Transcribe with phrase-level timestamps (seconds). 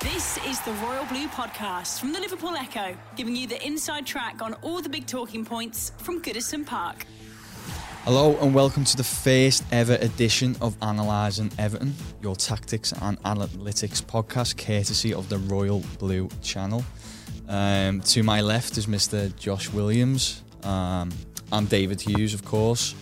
[0.00, 4.42] This is the Royal Blue Podcast from the Liverpool Echo, giving you the inside track
[4.42, 7.06] on all the big talking points from Goodison Park.
[8.04, 14.02] Hello and welcome to the first ever edition of Analysing Everton, your tactics and analytics
[14.02, 16.82] podcast, courtesy of the Royal Blue channel.
[17.48, 19.36] Um, to my left is Mr.
[19.36, 20.42] Josh Williams.
[20.62, 21.10] Um,
[21.52, 22.94] I'm David Hughes, of course.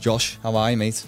[0.00, 1.04] Josh, how are you, mate?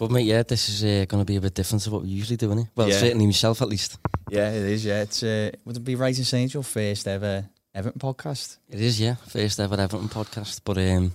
[0.00, 0.24] Good, mate.
[0.24, 2.46] Yeah, this is uh, going to be a bit different to what we usually do,
[2.46, 2.66] isn't it?
[2.74, 2.96] Well, Yeah.
[2.98, 3.98] certainly myself, at least.
[4.30, 4.82] Yeah, it is.
[4.82, 8.56] Yeah, it's uh, would it be right in saying it's your first ever Everton podcast?
[8.70, 9.16] It is, yeah.
[9.16, 11.12] First ever Everton podcast, but um,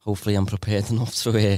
[0.00, 1.56] hopefully I'm prepared enough to uh,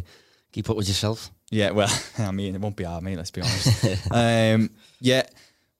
[0.52, 1.32] keep up with yourself.
[1.50, 3.16] Yeah, well, I mean, it won't be hard, mate.
[3.16, 3.84] Let's be honest.
[4.12, 5.22] um, yeah,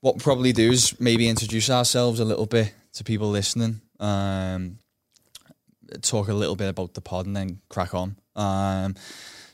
[0.00, 3.82] what we'll probably do is maybe introduce ourselves a little bit to people listening.
[4.00, 4.78] Um,
[6.02, 8.16] talk a little bit about the pod and then crack on.
[8.34, 8.96] Um,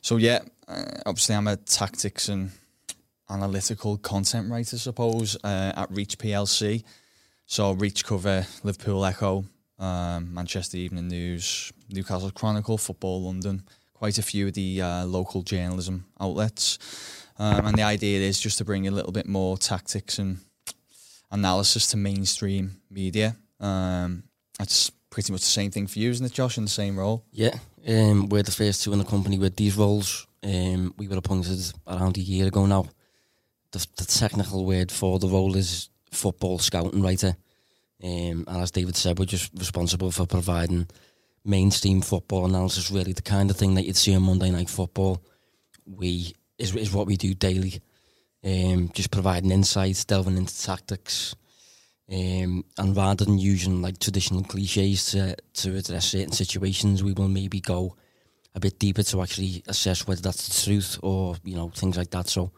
[0.00, 2.50] so yeah, uh, obviously I'm a tactics and
[3.28, 6.84] analytical content writer, I suppose, uh, at Reach PLC.
[7.46, 9.44] So Reach cover Liverpool Echo,
[9.78, 13.62] um, Manchester Evening News, Newcastle Chronicle, Football London,
[13.92, 16.78] quite a few of the uh, local journalism outlets.
[17.38, 20.38] Um, and the idea is just to bring a little bit more tactics and
[21.30, 23.36] analysis to mainstream media.
[23.60, 24.24] Um,
[24.58, 27.24] that's pretty much the same thing for you, isn't it, Josh, in the same role?
[27.30, 27.54] Yeah,
[27.86, 30.26] um, we're the first two in the company with these roles.
[30.42, 32.86] Um, we were appointed around a year ago now.
[33.70, 37.36] The, the technical word for the role is football scouting writer.
[38.02, 40.88] Um, and as David said, we're just responsible for providing
[41.44, 45.22] mainstream football analysis, really the kind of thing that you'd see on Monday Night Football.
[45.86, 47.80] We is is what we do daily.
[48.44, 51.36] Um, just providing insights, delving into tactics,
[52.12, 57.28] um, and rather than using like traditional cliches to to address certain situations, we will
[57.28, 57.96] maybe go
[58.54, 62.10] a bit deeper to actually assess whether that's the truth or you know things like
[62.10, 62.28] that.
[62.28, 62.52] So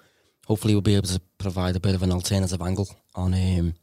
[0.47, 3.75] hopefully we'll be able to provide a bit of an alternative angle on um,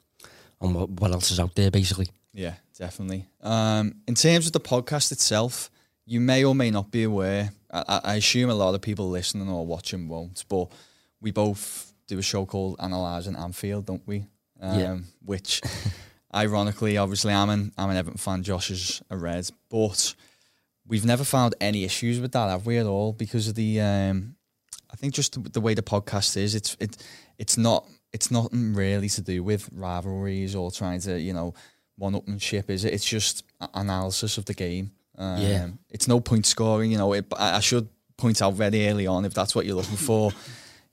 [0.62, 2.08] on what, what else is out there, basically.
[2.34, 3.26] Yeah, definitely.
[3.42, 5.70] Um, in terms of the podcast itself,
[6.06, 7.52] you may or may not be aware.
[7.72, 10.68] I, I- assume a lot of people listening or watching won't, but
[11.22, 14.26] we both do a show called Analysing Anfield, don't we?
[14.64, 14.98] Um, Yeah.
[15.26, 15.62] Which,
[16.34, 18.44] ironically, obviously, I'm an I'm an Everton fan.
[18.44, 20.16] Josh is a Red, but
[20.88, 23.14] we've never found any issues with that, have we at all?
[23.14, 24.36] Because of the, um,
[24.92, 26.98] I think just the, the way the podcast is, it's it
[27.38, 31.54] it's not it's nothing really to do with rivalries or trying to you know
[31.98, 32.94] one-upmanship, is it?
[32.94, 34.92] It's just analysis of the game.
[35.18, 35.68] Um, Yeah.
[35.92, 37.14] It's no point scoring, you know.
[37.14, 37.88] It, I I should
[38.18, 40.32] point out very early on if that's what you're looking for,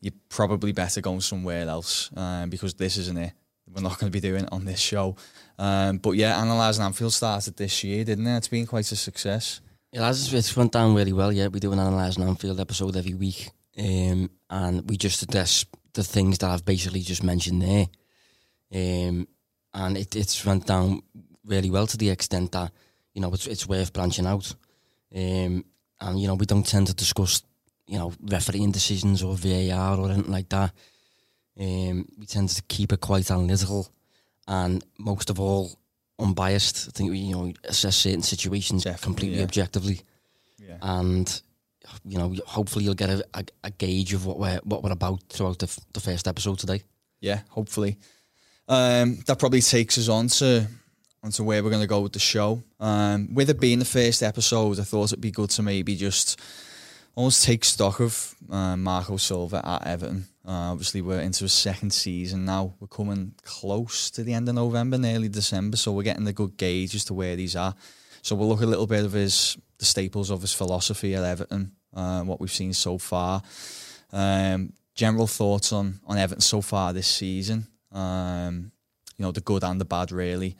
[0.01, 3.33] you're probably better going somewhere else um, because this isn't it.
[3.75, 5.17] We're not going to be doing on this show.
[5.59, 8.37] Um, but yeah, Analysing Anfield started this year, didn't it?
[8.39, 9.61] It's been quite a success.
[9.93, 10.33] It has.
[10.33, 11.33] It's went down really well.
[11.33, 16.05] Yeah, we do an analysing Anfield episode every week, um, and we just address the
[16.05, 17.87] things that I've basically just mentioned there.
[18.73, 19.27] Um,
[19.75, 21.03] and it, it's went down
[21.45, 22.71] really well to the extent that
[23.15, 24.55] you know it's it's worth branching out.
[25.15, 25.65] Um,
[26.01, 27.43] and you know we don't tend to discuss
[27.87, 30.73] you know refereeing decisions or VAR or anything like that.
[31.59, 33.89] Um, we tend to keep it quite analytical,
[34.47, 35.79] and most of all
[36.19, 36.89] unbiased.
[36.89, 39.45] I think we you know assess certain situations Definitely, completely yeah.
[39.45, 40.01] objectively
[40.59, 40.77] Yeah.
[40.83, 41.43] and
[42.05, 45.23] you know, hopefully you'll get a, a, a gauge of what we're what we're about
[45.29, 46.83] throughout the, f- the first episode today.
[47.21, 47.97] yeah, hopefully.
[48.69, 50.67] Um, that probably takes us on to
[51.23, 52.63] onto where we're going to go with the show.
[52.79, 56.39] Um, with it being the first episode, I thought it'd be good to maybe just
[57.17, 60.27] almost take stock of uh, Marco Silva at Everton.
[60.47, 62.75] Uh, obviously, we're into a second season now.
[62.81, 66.57] We're coming close to the end of November, nearly December, so we're getting a good
[66.57, 67.75] gauge as to where these are.
[68.23, 71.73] So we'll look a little bit of his the staples of his philosophy at Everton,
[71.95, 73.43] uh, what we've seen so far.
[74.13, 77.67] Um, general thoughts on on Everton so far this season.
[77.93, 78.73] Um,
[79.17, 80.57] you know the good and the bad, really,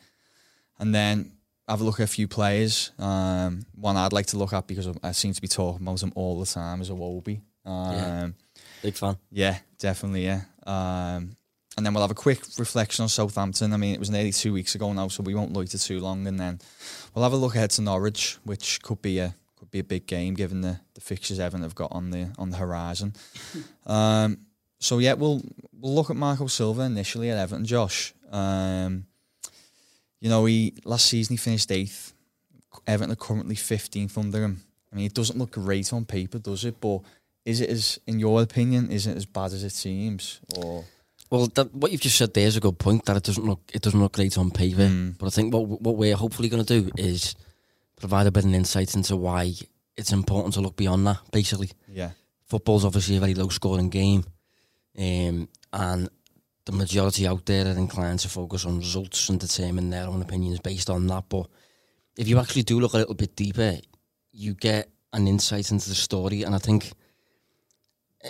[0.79, 1.33] and then
[1.67, 2.91] have a look at a few players.
[2.99, 6.11] Um, one I'd like to look at because I seem to be talking about him
[6.15, 7.41] all the time is Iwobi.
[7.65, 8.27] Um, Yeah.
[8.81, 9.17] Big fan.
[9.31, 10.41] yeah, definitely, yeah.
[10.65, 11.35] Um,
[11.77, 13.73] and then we'll have a quick reflection on Southampton.
[13.73, 16.27] I mean, it was nearly two weeks ago now, so we won't loiter too long.
[16.27, 16.59] And then
[17.13, 20.07] we'll have a look ahead to Norwich, which could be a could be a big
[20.07, 23.13] game given the, the fixtures Everton have got on the on the horizon.
[23.85, 24.37] um,
[24.79, 25.41] so yeah, we'll
[25.71, 27.65] we'll look at Marco Silva initially at Everton.
[27.65, 29.05] Josh, um,
[30.19, 32.13] you know, he last season he finished eighth.
[32.85, 34.61] Everton are currently fifteenth under him.
[34.91, 36.81] I mean, it doesn't look great on paper, does it?
[36.81, 36.99] But
[37.45, 40.39] is it as, in your opinion, is it as bad as it seems?
[40.57, 40.85] Or
[41.29, 43.05] Well, that, what you've just said there is a good point.
[43.05, 44.87] That it doesn't look it doesn't look great on paper.
[44.87, 45.17] Mm.
[45.17, 47.35] But I think what what we're hopefully going to do is
[47.99, 49.53] provide a bit of insight into why
[49.97, 51.19] it's important to look beyond that.
[51.31, 52.11] Basically, yeah,
[52.45, 54.23] football's obviously a very low scoring game,
[54.97, 56.09] um, and
[56.65, 60.59] the majority out there are inclined to focus on results and determine their own opinions
[60.59, 61.23] based on that.
[61.27, 61.47] But
[62.15, 63.77] if you actually do look a little bit deeper,
[64.31, 66.91] you get an insight into the story, and I think.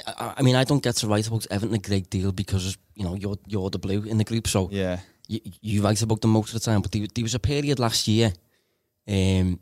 [0.07, 3.03] I, I mean, I don't get to write about Everton a great deal because you
[3.03, 6.31] know you're you're the blue in the group, so yeah, you, you write about them
[6.31, 6.81] most of the time.
[6.81, 8.31] But there, there was a period last year,
[9.07, 9.59] um,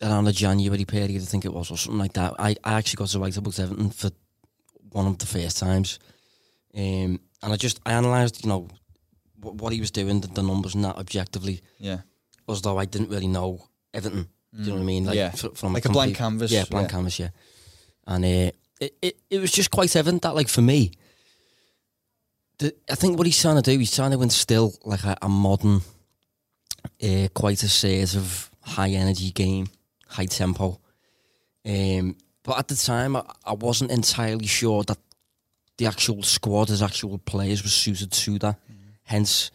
[0.00, 2.34] around the January period, I think it was, or something like that.
[2.38, 4.10] I, I actually got to write about Everton for
[4.90, 5.98] one of the first times,
[6.76, 8.68] um, and I just I analysed, you know,
[9.40, 11.98] what, what he was doing, the, the numbers and that objectively, yeah,
[12.48, 14.28] as though I didn't really know Everton.
[14.54, 15.06] Do you know what I mean?
[15.06, 15.30] Like, Yeah.
[15.30, 16.94] fr- from Like a blank complete- canvas, Yeah, blank yeah.
[16.94, 17.18] canvas.
[17.18, 17.28] Yeah,
[18.06, 18.50] and uh,
[18.84, 20.90] it, it it was just quite evident that, like for me,
[22.58, 25.28] the, I think what he's trying to do, he's trying to instill like a, a
[25.28, 25.80] modern,
[27.02, 29.66] uh, quite assertive, high energy game,
[30.08, 30.78] high tempo.
[31.64, 34.98] Um, but at the time, I, I wasn't entirely sure that
[35.78, 38.56] the actual squad as actual players was suited to that.
[39.04, 39.50] Hence,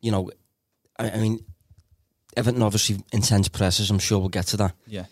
[0.00, 0.30] you know,
[0.98, 1.44] I, I mean,
[2.36, 3.90] Everton obviously intense presses.
[3.90, 4.74] I'm sure we'll get to that.
[4.86, 5.06] yeah,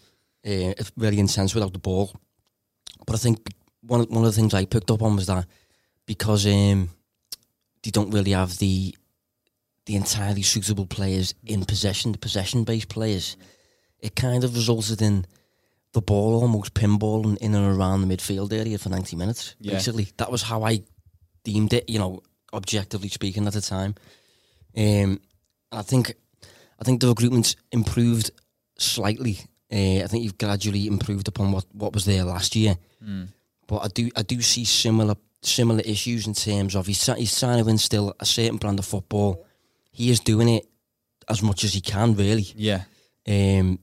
[0.44, 2.12] Uh, it's very intense without the ball.
[3.06, 5.46] But I think one of- one of the things I picked up on was that
[6.06, 6.90] because um,
[7.82, 8.94] they don't really have the
[9.86, 13.36] the entirely suitable players in possession, the possession based players,
[14.00, 15.24] it kind of resulted in
[15.92, 19.54] the ball almost pinballing in and around the midfield area for 90 minutes.
[19.60, 19.74] Yeah.
[19.74, 20.82] Basically, that was how I
[21.44, 22.20] deemed it, you know,
[22.52, 23.94] objectively speaking at the time.
[24.76, 25.20] Um,
[25.70, 26.14] I think
[26.80, 28.32] I think the recruitment's improved
[28.78, 29.38] slightly.
[29.72, 32.76] Uh, I think you've gradually improved upon what, what was there last year.
[33.66, 37.62] But I do I do see similar similar issues in terms of he's he's trying
[37.62, 39.44] to instill a certain brand of football.
[39.92, 40.66] He is doing it
[41.28, 42.46] as much as he can, really.
[42.54, 42.82] yeah,
[43.26, 43.78] Um,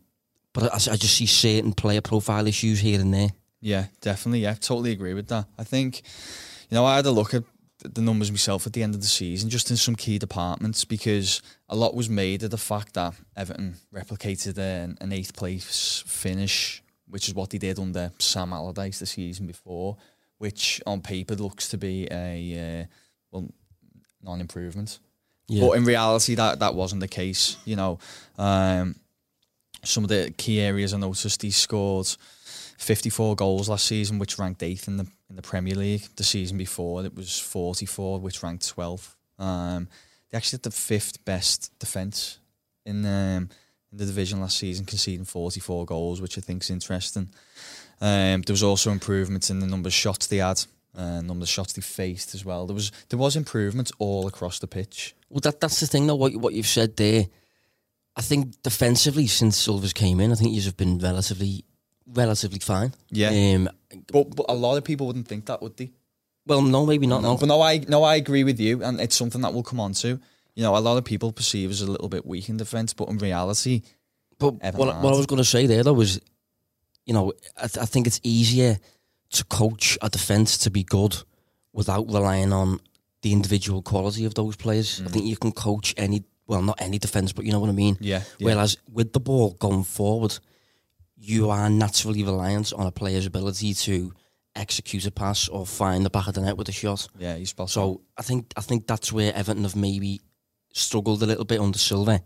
[0.53, 3.29] but I, I just see certain player profile issues here and there.
[3.59, 4.41] yeah, definitely.
[4.41, 5.45] Yeah, totally agree with that.
[5.57, 6.01] I think,
[6.69, 7.43] you know, I had a look at
[7.79, 11.41] the numbers myself at the end of the season, just in some key departments, because
[11.67, 16.82] a lot was made of the fact that Everton replicated an, an eighth place finish,
[17.13, 19.97] which is what they did under Sam Allardyce the season before,
[20.39, 22.85] which on paper looks to be a uh,
[23.31, 23.53] well
[24.23, 24.97] non-improvement.
[25.47, 25.67] Yeah.
[25.67, 27.57] But in reality, that that wasn't the case.
[27.65, 27.99] You know,
[28.39, 28.95] um,
[29.83, 32.07] some of the key areas I noticed he scored
[32.79, 36.07] 54 goals last season, which ranked eighth in the in the Premier League.
[36.15, 39.13] The season before it was 44, which ranked 12th.
[39.37, 39.87] Um,
[40.31, 42.39] they actually had the fifth best defence
[42.87, 43.49] in um,
[43.93, 47.29] in the division last season, conceding 44 goals, which I think is interesting.
[48.01, 50.65] Um, there was also improvements in the number of shots they had,
[50.97, 52.65] uh, number of shots they faced as well.
[52.65, 55.15] There was there was improvements all across the pitch.
[55.29, 56.15] Well, that that's the thing, though.
[56.15, 57.27] What what you've said there,
[58.15, 61.63] I think defensively since Silva's came in, I think you've been relatively
[62.05, 62.93] relatively fine.
[63.09, 63.29] Yeah.
[63.29, 63.69] Um,
[64.11, 65.91] But, but a lot of people wouldn't think that, would they?
[66.45, 67.21] well, no, maybe not.
[67.21, 67.37] No.
[67.37, 69.93] But no, I no, I agree with you, and it's something that we'll come on
[69.93, 70.19] to.
[70.55, 73.09] You know, a lot of people perceive as a little bit weak in defence, but
[73.09, 73.81] in reality,
[74.37, 76.19] But what, what I was going to say there though was,
[77.05, 78.77] you know, I, th- I think it's easier
[79.31, 81.15] to coach a defence to be good
[81.71, 82.79] without relying on
[83.23, 84.99] the individual quality of those players.
[84.99, 85.07] Mm.
[85.07, 87.73] I think you can coach any, well, not any defence, but you know what I
[87.73, 87.97] mean.
[87.99, 88.45] Yeah, yeah.
[88.45, 90.37] Whereas with the ball going forward,
[91.17, 94.13] you are naturally reliant on a player's ability to
[94.55, 97.07] execute a pass or find the back of the net with a shot.
[97.17, 97.69] yeah, spot.
[97.69, 100.21] So I think I think that's where Everton have maybe
[100.73, 102.21] struggled a little bit under Silva,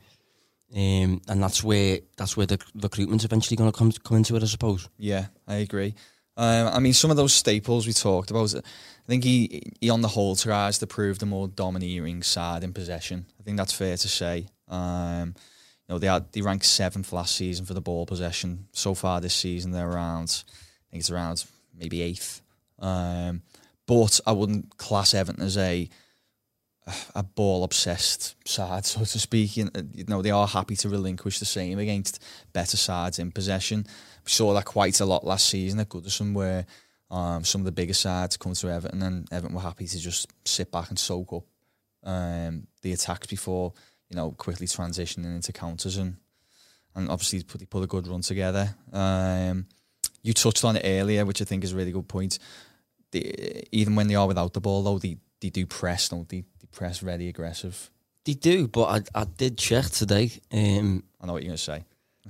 [0.76, 4.44] um, and that's where that's where the recruitment's eventually going to come come into it,
[4.44, 4.90] I suppose.
[4.98, 5.94] Yeah, I agree.
[6.36, 8.54] Um, I mean, some of those staples we talked about.
[8.56, 12.74] I think he, he on the whole tries to prove the more domineering side in
[12.74, 13.26] possession.
[13.40, 14.48] I think that's fair to say.
[14.68, 15.34] Um,
[15.88, 18.68] you know, they had they ranked seventh last season for the ball possession.
[18.74, 20.44] So far this season, they're around.
[20.48, 22.42] I think it's around maybe eighth.
[22.80, 23.42] Um,
[23.88, 25.90] but I wouldn't class Everton as a
[27.16, 29.58] a ball obsessed side, so to speak.
[29.58, 33.86] You you know, they are happy to relinquish the same against better sides in possession.
[34.26, 36.66] We saw that quite a lot last season at Goodison, where
[37.12, 40.32] um, some of the bigger sides come to Everton, and Everton were happy to just
[40.46, 41.44] sit back and soak up
[42.04, 43.74] um, the attacks before
[44.10, 46.18] you know quickly transitioning into counters and
[46.96, 48.76] and obviously put they put a good run together.
[48.92, 49.68] Um,
[50.24, 52.40] you touched on it earlier, which I think is a really good point.
[53.72, 56.44] even when they are without the ball, though, they, they do press, don't they?
[56.72, 57.90] They press very aggressive.
[58.26, 58.84] They do, but
[59.16, 60.32] I, I did check today.
[60.52, 61.86] Um, I know what you're going to say.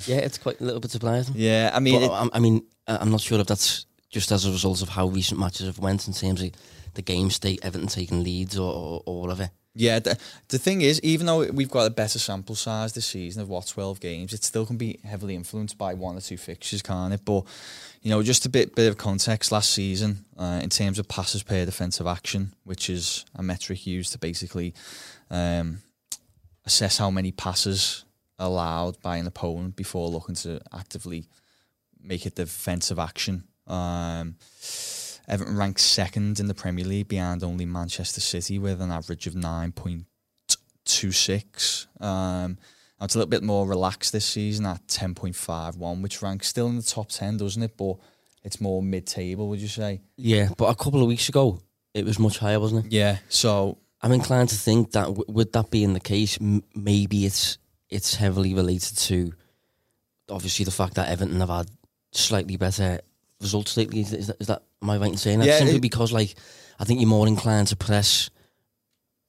[0.05, 1.35] yeah, it's quite a little bit surprising.
[1.37, 4.51] Yeah, I mean, it- I, I mean, I'm not sure if that's just as a
[4.51, 6.51] result of how recent matches have went in terms of
[6.93, 9.49] the game state, Everton taking leads or, or, or whatever.
[9.79, 10.17] Yeah, the,
[10.47, 13.67] the thing is, even though we've got a better sample size this season of what
[13.67, 17.23] twelve games, it still can be heavily influenced by one or two fixtures, can't it?
[17.23, 17.43] But
[18.01, 19.51] you know, just a bit bit of context.
[19.51, 24.13] Last season, uh, in terms of passes per defensive action, which is a metric used
[24.13, 24.73] to basically
[25.29, 25.83] um,
[26.65, 28.03] assess how many passes
[28.39, 31.27] allowed by an opponent before looking to actively
[32.01, 33.43] make it defensive action.
[33.67, 34.37] Um,
[35.27, 39.33] Everton ranks second in the Premier League behind only Manchester City with an average of
[39.33, 41.87] 9.26.
[42.01, 42.57] Um,
[42.99, 46.77] now it's a little bit more relaxed this season at 10.51, which ranks still in
[46.77, 47.75] the top 10, doesn't it?
[47.77, 47.97] But
[48.43, 50.01] it's more mid table, would you say?
[50.15, 51.59] Yeah, but a couple of weeks ago,
[51.93, 52.91] it was much higher, wasn't it?
[52.91, 53.17] Yeah.
[53.29, 57.57] So, I'm inclined to think that w- with that being the case, m- maybe it's
[57.89, 59.31] it's heavily related to
[60.29, 61.69] obviously the fact that Everton have had
[62.11, 62.99] slightly better
[63.41, 64.01] results lately.
[64.01, 65.47] Is, is that, is that am I right in saying that?
[65.47, 66.35] Yeah, Simply it- because like
[66.79, 68.29] I think you're more inclined to press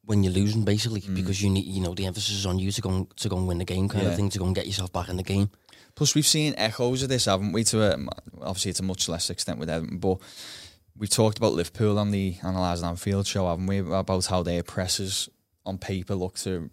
[0.04, 2.80] when you're losing, basically, because you need you know the emphasis is on you to
[2.80, 4.10] go and, to go and win the game kind Yeah.
[4.10, 5.50] of thing, to go and get yourself back in the game.
[5.94, 7.64] plus we've seen echoes of this, haven't we?
[7.64, 7.98] To a,
[8.40, 10.18] obviously, it's a much less extent with Everton, but
[10.96, 13.78] we've talked about Liverpool on the Analyzing Anfield show, haven't we?
[13.78, 15.28] About how their presses
[15.66, 16.70] on paper look to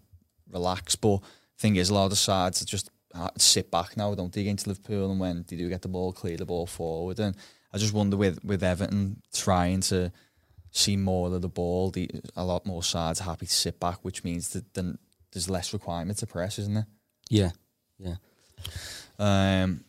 [0.50, 1.20] relax, but
[1.58, 2.90] thing is, a lot of sides just uh,
[3.38, 6.36] sit back now, don't they, against Liverpool, and when they do get the ball, clear
[6.36, 7.18] the ball forward.
[7.18, 7.36] And
[7.72, 10.12] I just wonder with with Everton trying to
[10.70, 14.24] see more of the ball, the, a lot more sides happy to sit back, which
[14.24, 14.98] means that then
[15.32, 16.86] there's less requirement to press, isn't there?
[17.30, 17.50] Yeah,
[17.98, 18.16] yeah.
[19.18, 19.84] Um,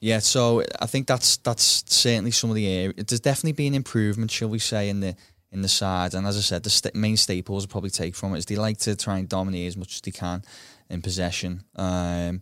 [0.00, 2.94] yeah, so I think that's that's certainly some of the area.
[2.94, 5.14] There's definitely been improvement, shall we say, in the
[5.52, 6.14] in the side.
[6.14, 8.56] And as I said, the sta main staples I probably take from it is they
[8.56, 10.42] like to try and dominate as much as they can
[10.88, 11.64] in possession.
[11.76, 12.40] Um,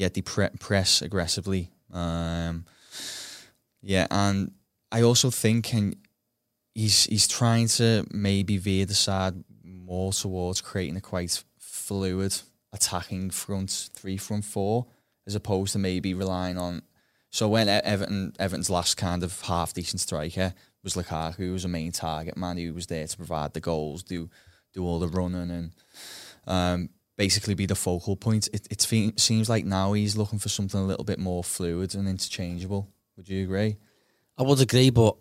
[0.00, 1.70] yeah, they pre- press aggressively.
[1.92, 2.64] Um,
[3.82, 4.52] yeah, and
[4.90, 5.94] I also think and
[6.74, 12.34] he's he's trying to maybe veer the side more towards creating a quite fluid
[12.72, 14.86] attacking front three, front four,
[15.26, 16.80] as opposed to maybe relying on.
[17.28, 21.68] So when Everton Everton's last kind of half decent striker was Lukaku, who was a
[21.68, 24.30] main target man who was there to provide the goals, do
[24.72, 25.72] do all the running and
[26.46, 26.88] um,
[27.20, 28.48] basically be the focal point.
[28.50, 28.80] It, it
[29.20, 32.88] seems like now he's looking for something a little bit more fluid and interchangeable.
[33.18, 33.76] Would you agree?
[34.38, 35.16] I would agree, but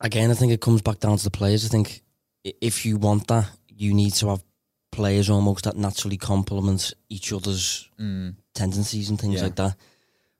[0.00, 1.66] again, I think it comes back down to the players.
[1.66, 2.02] I think
[2.42, 4.42] if you want that, you need to have
[4.90, 8.34] players almost that naturally complement each other's mm.
[8.54, 9.42] tendencies and things Yeah.
[9.42, 9.76] like that.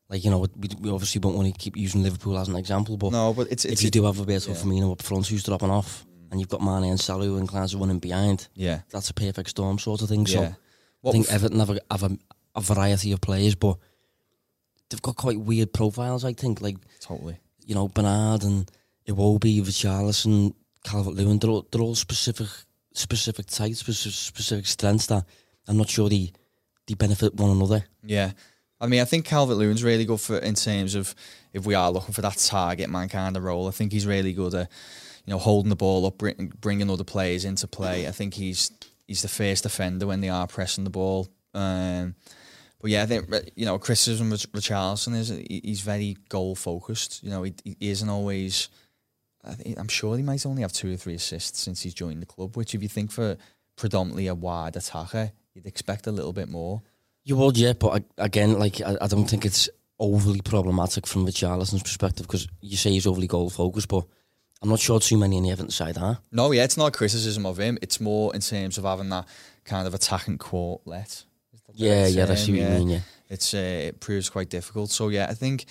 [0.09, 2.97] Like you know, we, we obviously don't want to keep using Liverpool as an example,
[2.97, 4.57] but No, but it's if it's you do have Roberto yeah.
[4.57, 6.31] Firmino up front who's dropping off, mm.
[6.31, 9.79] and you've got Mane and Salah and inclines running behind, yeah that's a perfect storm
[9.79, 10.27] sort of thing.
[10.27, 10.55] So
[11.03, 11.09] yeah.
[11.09, 12.19] I think Everton have, a, have a,
[12.55, 13.77] a variety of players, but
[14.89, 16.25] they've got quite weird profiles.
[16.25, 17.39] I think, like totally.
[17.65, 18.71] you know, Bernard and
[19.07, 22.49] Iwobi, Richarlison, Calvert Lewin, they're all, they're all specific
[22.93, 25.25] specific types, specific, specific strengths that
[25.67, 26.33] I'm not sure they,
[26.87, 27.85] they benefit one another.
[28.03, 28.33] Yeah.
[28.81, 31.15] I mean, I think Calvert Lewin's really good for in terms of
[31.53, 33.69] if we are looking for that target man kind of role.
[33.69, 34.71] I think he's really good at
[35.25, 38.07] you know holding the ball up, bring, bringing other players into play.
[38.07, 38.71] I think he's
[39.09, 41.29] he's the first defender when they are pressing the ball.
[41.55, 42.15] Um,
[42.81, 47.25] but yeah, I think you know criticism with Richarlison is he's very goal focused.
[47.25, 48.69] You know, he, he isn't always.
[49.77, 52.57] I'm sure he might only have two or three assists since he's joined the club.
[52.57, 53.37] Which, if you think for
[53.77, 56.83] predominantly a wide attacker, you'd expect a little bit more.
[57.25, 61.83] You would, yeah, but again, like I, I don't think it's overly problematic from Richarlison's
[61.83, 64.05] perspective because you say he's overly goal focused, but
[64.61, 66.19] I'm not sure too many in the Everton side are.
[66.33, 67.79] No, yeah, it's not a criticism of him.
[67.81, 69.27] It's more in terms of having that
[69.65, 71.25] kind of attacking quartet.
[71.53, 72.89] Is that the Yeah, yeah, I see what you mean.
[72.89, 74.91] Yeah, It's uh, it proves quite difficult.
[74.91, 75.67] So yeah, I think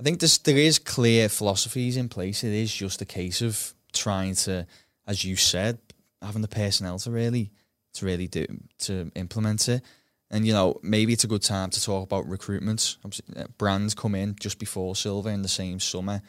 [0.00, 2.42] I think there's there is clear philosophies in place.
[2.44, 4.66] It is just a case of trying to,
[5.06, 5.78] as you said,
[6.22, 7.50] having the personnel to really
[7.94, 8.46] to really do
[8.78, 9.82] to implement it.
[10.30, 12.96] And you know, maybe it's a good time to talk about recruitment.
[13.04, 16.22] Uh, Brands come in just before Silva in the same summer.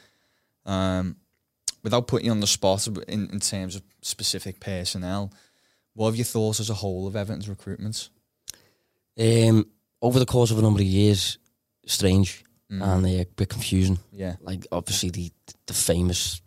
[0.66, 1.16] Um,
[1.86, 5.32] without putting you on the spot in, in terms of specific personnel,
[5.94, 8.10] what have you thought as a whole of Everton's recruitment?
[9.18, 9.66] um,
[10.02, 11.38] over the course of a number of years,
[11.86, 12.82] strange Mm.
[12.82, 14.00] and uh, a bit confusing.
[14.12, 14.38] Yeah.
[14.42, 15.32] Like obviously the
[15.68, 16.42] the famous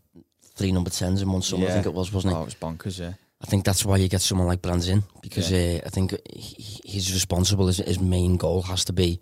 [0.57, 2.37] three number tens in one summer, I think it was, wasn't it?
[2.37, 3.12] Oh, it was bonkers, yeah.
[3.40, 6.80] I think that's why you get someone like Brands in because uh, I think he,
[6.85, 7.68] he's responsible.
[7.68, 9.21] His, his main goal has to be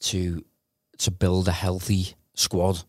[0.00, 0.44] to
[0.98, 2.84] to build a healthy squad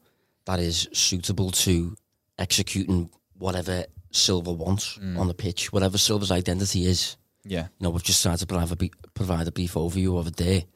[0.45, 1.95] that is suitable to
[2.37, 7.17] executing whatever Silva wants on the pitch, whatever Silva's identity is.
[7.43, 10.27] Yeah, You know, we've just tried to provide a, bri- provide a brief overview of
[10.27, 10.67] a day.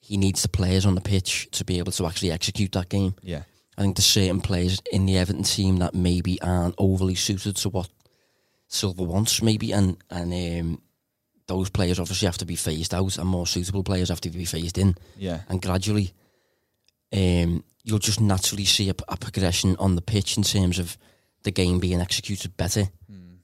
[0.00, 3.14] He needs the players on the pitch to be able to actually execute that game.
[3.22, 3.42] yeah,
[3.76, 7.68] I think there's certain players in the Everton team that maybe aren't overly suited to
[7.68, 7.90] what
[8.68, 10.82] Silva wants, maybe, and and um,
[11.46, 14.44] those players obviously have to be phased out, and more suitable players have to be
[14.46, 16.12] phased in, yeah, and gradually,
[17.12, 20.96] um, you'll just naturally see a, a progression on the pitch in terms of
[21.42, 22.88] the game being executed better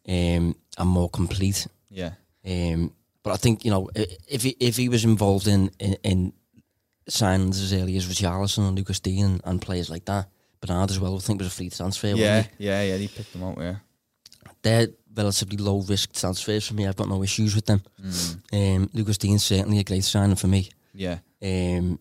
[0.09, 1.67] um, and more complete.
[1.89, 2.13] yeah,
[2.45, 2.93] Um,
[3.23, 3.89] but I think you know
[4.29, 6.33] if he, if he was involved in in, in
[7.09, 10.29] signings as early as Richarlison and Lucas Digne and, and players like that,
[10.61, 12.09] Bernard as well, I think was a free transfer.
[12.09, 12.97] yeah, yeah, yeah.
[12.97, 13.59] He picked them out.
[13.59, 13.77] Yeah,
[14.63, 16.87] they're relatively low risk transfers for me.
[16.87, 17.83] I've got no issues with them.
[18.53, 20.69] Um, Lucas Digne's certainly a great signing for me.
[20.93, 21.99] yeah, Um,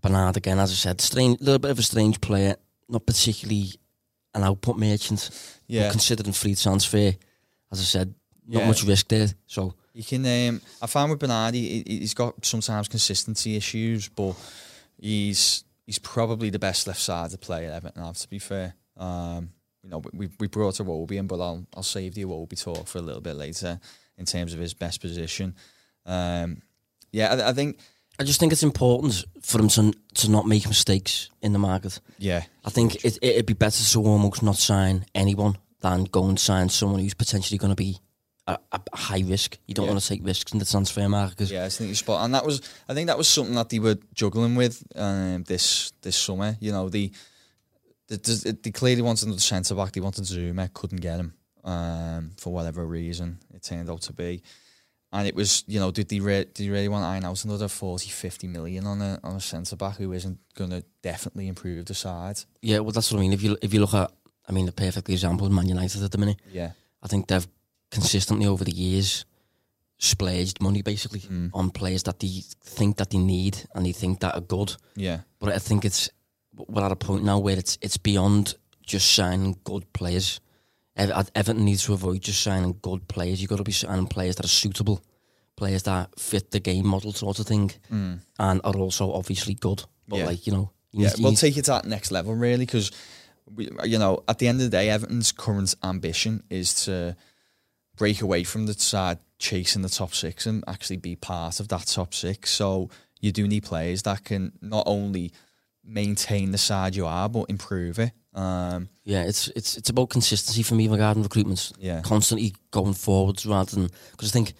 [0.00, 2.56] Bernard again, as I said, strange, little bit of a strange player,
[2.88, 3.70] not particularly
[4.34, 5.30] an output merchant.
[5.66, 5.90] yeah.
[5.90, 7.12] Considering free transfer,
[7.72, 8.14] as I said,
[8.46, 8.66] not Yeah.
[8.68, 9.28] much risk there.
[9.46, 10.24] So You can.
[10.26, 14.34] Um, I found with Bernard, he, he's got sometimes consistency issues, but
[15.00, 17.92] he's he's probably the best left side sided player ever.
[17.96, 19.50] Now, to be fair, um,
[19.82, 22.98] you know, we we brought Iwobi in, but I'll I'll save the Iwobi talk for
[22.98, 23.80] a little bit later
[24.18, 25.54] in terms of his best position.
[26.04, 26.62] Um,
[27.12, 27.78] yeah, I, I think.
[28.18, 32.00] I just think it's important for him to to not make mistakes in the market.
[32.18, 36.38] Yeah, I think it, it'd be better to almost not sign anyone than go and
[36.40, 37.98] sign someone who's potentially going to be
[38.46, 39.58] a, a high risk.
[39.66, 39.92] You don't Yeah.
[39.92, 42.34] want to take risks in the transfer market because Yeah, I think you're spot, and
[42.34, 46.16] that was I think that was something that they were juggling with um, this this
[46.16, 46.56] summer.
[46.60, 47.12] You know, the
[48.08, 49.92] they, they, they clearly wanted another centre back.
[49.92, 53.38] They wanted Zouma, couldn't get him um, for whatever reason.
[53.52, 54.42] It turned out to be,
[55.12, 57.44] and it was you know did they re- did they really want to iron out
[57.44, 61.48] another 40, 50 million on a on a centre back who isn't going to definitely
[61.48, 62.40] improve the side?
[62.62, 63.32] yeah, well that's what I mean.
[63.32, 64.10] If you if you look at,
[64.48, 66.40] I mean, the perfect example, Man United at the minute.
[66.50, 66.72] Yeah,
[67.02, 67.46] I think they've
[67.90, 69.24] consistently over the years
[69.98, 71.50] splurged money basically mm.
[71.54, 74.76] on players that they think that they need and they think that are good.
[74.94, 76.10] yeah, But I think it's
[76.54, 80.40] we're at a point now where it's it's beyond just signing good players.
[80.96, 83.40] Ev- Everton needs to avoid just signing good players.
[83.40, 85.02] You've got to be signing players that are suitable,
[85.56, 89.84] players that fit the game model sort of thing, and are also obviously good.
[90.08, 90.26] But Yeah.
[90.26, 91.10] like you know, you yeah.
[91.16, 92.90] need- We'll take it to that next level really because
[93.56, 97.16] you know at the end of the day, Everton's current ambition is to
[97.96, 101.86] break away from the side chasing the top six and actually be part of that
[101.86, 102.50] top six.
[102.50, 105.32] So you do need players that can not only
[105.86, 108.12] maintain the side you are but improve it.
[108.34, 111.72] Um, Yeah, it's it's it's about consistency for me regarding recruitment.
[111.78, 112.02] Yeah.
[112.02, 114.54] constantly going forwards rather than because I think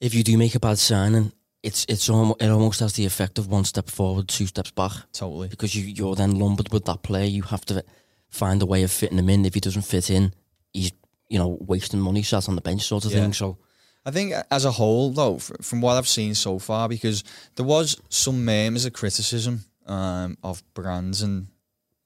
[0.00, 3.38] if you do make a bad signing, it's it's almost, it almost has the effect
[3.38, 5.48] of one step forward, two steps back totally.
[5.48, 7.26] because you you're then lumbered with that player.
[7.26, 7.84] You have to
[8.28, 9.44] find a way of fitting him in.
[9.44, 10.32] If he doesn't fit in,
[10.72, 10.90] he's
[11.28, 13.20] you know wasting money, sat on the bench sort of Yeah.
[13.20, 13.32] thing.
[13.34, 13.58] So
[14.04, 17.22] I think as a whole, though, from what I've seen so far, because
[17.54, 21.48] there was some memes of criticism um, of brands and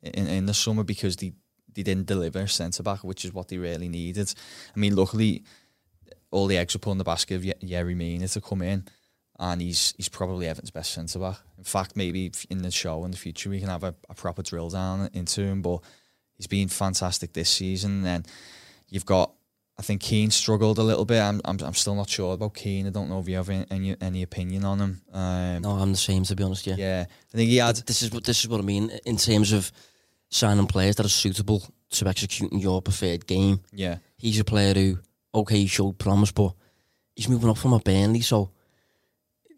[0.02, 1.32] in, in the summer because they,
[1.74, 4.32] they didn't deliver centre back, which is what they really needed.
[4.74, 5.44] I mean, luckily,
[6.30, 8.84] all the eggs were put in the basket of Ye- Yerry Mina to come in,
[9.38, 11.38] and he's he's probably Everton's best centre back.
[11.58, 14.42] In fact, maybe in the show in the future we can have a, a proper
[14.42, 15.62] drill down into him.
[15.62, 15.80] But
[16.36, 17.92] he's been fantastic this season.
[17.92, 18.26] And then
[18.88, 19.32] you've got
[19.78, 21.20] I think Keane struggled a little bit.
[21.20, 22.86] I'm, I'm, I'm still not sure about Keane.
[22.86, 25.02] I don't know if you have any any, opinion on him.
[25.12, 26.66] Um, no, I'm the same to be honest.
[26.66, 26.76] Yeah.
[26.78, 27.76] Yeah, I think he had.
[27.76, 29.70] this is what this is what I mean in terms of
[30.30, 33.60] signing players that are suitable to executing your preferred game.
[33.72, 34.98] Yeah, He's a player who,
[35.34, 36.54] okay, he showed promise, but
[37.14, 38.50] he's moving up from a Burnley, so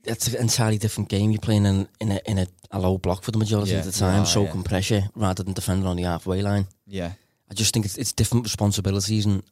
[0.04, 1.30] that's an entirely different game.
[1.30, 3.84] You're playing in in a, in a, a low block for the majority Yeah, of
[3.84, 4.68] the time, are, soaking yeah.
[4.68, 6.66] pressure rather than defending on the halfway line.
[6.86, 7.12] yeah,
[7.50, 9.42] I just think it's, it's different responsibilities, and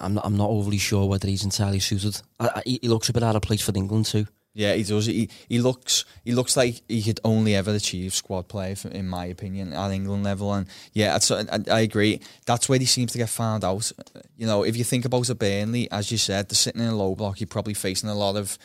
[0.00, 2.20] I'm not, I'm not overly sure whether he's entirely suited.
[2.40, 4.26] I, I, he looks a bit out of place for England too.
[4.54, 4.74] yeah.
[4.74, 5.06] He does.
[5.06, 9.26] He he looks he looks like he could only ever achieve squad play, in my
[9.26, 10.52] opinion, at England level.
[10.52, 12.20] And yeah, I, I agree.
[12.46, 13.92] That's where he seems to get found out.
[14.36, 16.96] You know, if you think about a Burnley, as you said, they're sitting in a
[16.96, 17.40] low block.
[17.40, 18.58] You're probably facing a lot of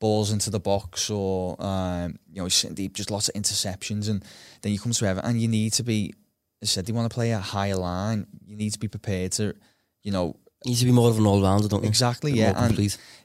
[0.00, 4.24] balls into the box, or um, you know, sitting deep, just lots of interceptions, and
[4.62, 6.14] then you come to Everton, and you need to be.
[6.62, 8.26] I said, they want to play a higher line.
[8.46, 9.54] You need to be prepared to,
[10.02, 11.88] you know, He needs to be more of an all rounder, don't you?
[11.88, 12.52] Exactly, yeah.
[12.56, 12.76] And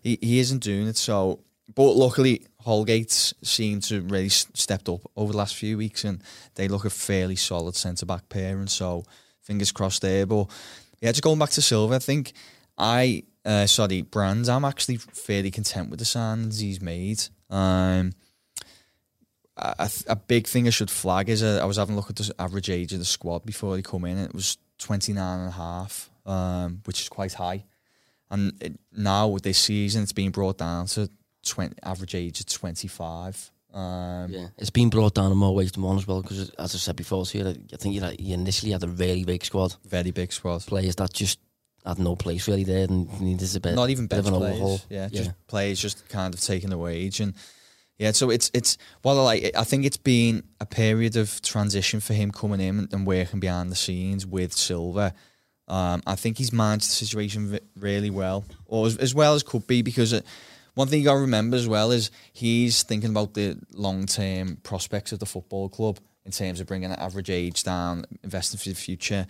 [0.04, 0.98] he, he isn't doing it.
[0.98, 1.40] So,
[1.74, 6.22] but luckily, Holgate's seemed to really stepped up over the last few weeks, and
[6.56, 8.60] they look a fairly solid centre back pair.
[8.60, 9.06] And so,
[9.42, 10.26] fingers crossed there.
[10.26, 10.48] But
[11.02, 12.34] yeah, just going back to Silva, I think
[12.78, 14.50] I uh, sorry, Brands.
[14.50, 17.24] I'm actually fairly content with the signings he's made.
[17.50, 18.12] Um,
[19.58, 22.16] a, a- big thing I should flag is uh, I was having a look at
[22.16, 24.18] the average age of the squad before they come in.
[24.18, 27.66] And it was 29 and a half, um, which is quite high.
[28.32, 31.10] And it, now with this season, it's been brought down to
[31.46, 33.52] 20, average age of 25.
[33.74, 36.22] Um, Yeah, it's been brought down in more ways than one as well.
[36.22, 39.24] Because as I said before, so had, I think you, you initially had a very
[39.24, 40.62] big squad, Very big squad.
[40.66, 41.40] players that just
[41.86, 43.76] had no place really there, and needed a bit.
[43.76, 44.56] Not even bit of an players.
[44.56, 44.82] overhaul.
[44.90, 45.24] Yeah, Yeah.
[45.24, 47.34] just players just kind of taking the wage and
[47.98, 48.12] yeah.
[48.12, 52.32] So it's it's well, like I think it's been a period of transition for him
[52.32, 55.14] coming in and working behind the scenes with Silva.
[55.70, 59.68] Um, I think he's managed the situation really well, or as, as well as could
[59.68, 60.26] be, because it,
[60.74, 64.58] one thing you got to remember as well is he's thinking about the long term
[64.64, 68.70] prospects of the football club in terms of bringing the average age down, investing for
[68.70, 69.28] the future.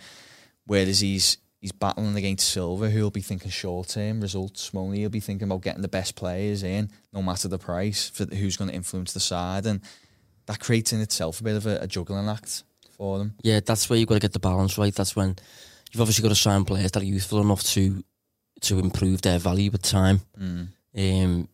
[0.66, 4.70] Whereas he's he's battling against Silva, who'll be thinking short term results.
[4.74, 8.24] Only he'll be thinking about getting the best players in, no matter the price, for
[8.34, 9.80] who's going to influence the side, and
[10.46, 13.34] that creates in itself a bit of a, a juggling act for them.
[13.42, 14.94] Yeah, that's where you've got to get the balance right.
[14.94, 15.36] That's when
[15.90, 18.02] you've obviously got to sign players that are youthful enough to
[18.62, 20.20] to improve their value with time.
[20.38, 20.68] Mm.
[20.96, 21.48] Um,